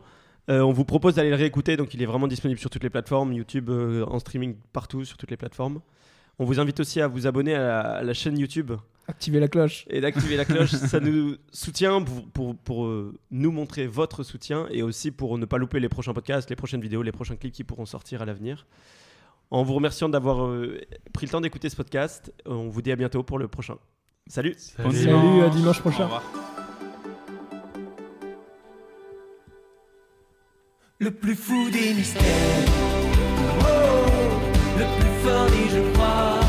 euh, 0.49 0.61
on 0.61 0.71
vous 0.71 0.85
propose 0.85 1.15
d'aller 1.15 1.29
le 1.29 1.35
réécouter. 1.35 1.75
Donc 1.75 1.93
il 1.93 2.01
est 2.01 2.05
vraiment 2.05 2.27
disponible 2.27 2.59
sur 2.59 2.69
toutes 2.69 2.83
les 2.83 2.89
plateformes, 2.89 3.33
YouTube, 3.33 3.69
euh, 3.69 4.05
en 4.07 4.17
streaming 4.19 4.55
partout, 4.71 5.03
sur 5.03 5.17
toutes 5.17 5.29
les 5.29 5.37
plateformes. 5.37 5.81
On 6.39 6.45
vous 6.45 6.59
invite 6.59 6.79
aussi 6.79 7.01
à 7.01 7.07
vous 7.07 7.27
abonner 7.27 7.53
à 7.53 7.59
la, 7.59 7.79
à 7.81 8.03
la 8.03 8.13
chaîne 8.13 8.39
YouTube 8.39 8.71
Activez 9.07 9.41
la 9.41 9.49
cloche. 9.49 9.85
et 9.89 9.99
d'activer 9.99 10.37
la 10.37 10.45
cloche. 10.45 10.71
Ça 10.71 11.01
nous 11.01 11.35
soutient 11.51 12.01
pour, 12.01 12.25
pour, 12.29 12.55
pour, 12.55 12.85
euh, 12.85 13.13
nous 13.31 13.51
montrer 13.51 13.85
votre 13.87 14.23
soutien 14.23 14.67
et 14.71 14.81
aussi 14.81 15.11
pour 15.11 15.37
ne 15.37 15.45
pas 15.45 15.57
louper 15.57 15.81
les 15.81 15.89
prochains 15.89 16.13
podcasts, 16.13 16.49
les 16.49 16.55
prochaines 16.55 16.79
vidéos, 16.81 17.03
les 17.03 17.11
prochains 17.11 17.35
clips 17.35 17.53
qui 17.53 17.63
pourront 17.65 17.85
sortir 17.85 18.21
à 18.21 18.25
l'avenir. 18.25 18.65
En 19.51 19.63
vous 19.63 19.73
remerciant 19.75 20.09
d'avoir 20.09 20.45
euh, 20.45 20.79
pris 21.13 21.27
le 21.27 21.31
temps 21.31 21.41
d'écouter 21.41 21.69
ce 21.69 21.75
podcast, 21.75 22.33
on 22.45 22.69
vous 22.69 22.81
dit 22.81 22.91
à 22.91 22.95
bientôt 22.95 23.23
pour 23.23 23.37
le 23.37 23.47
prochain. 23.47 23.75
Salut 24.27 24.55
Salut. 24.57 24.91
Salut, 24.91 25.05
dimanche. 25.05 25.43
à 25.43 25.49
dimanche 25.49 25.79
prochain. 25.79 26.01
Au 26.01 26.05
revoir. 26.05 26.23
Le 30.99 31.11
plus 31.11 31.35
fou 31.35 31.69
des 31.69 31.93
mystères. 31.93 32.23
Oh, 33.59 33.63
le 34.77 34.85
plus 34.99 35.29
fort 35.29 35.45
des 35.47 35.69
je 35.69 35.93
crois. 35.93 36.39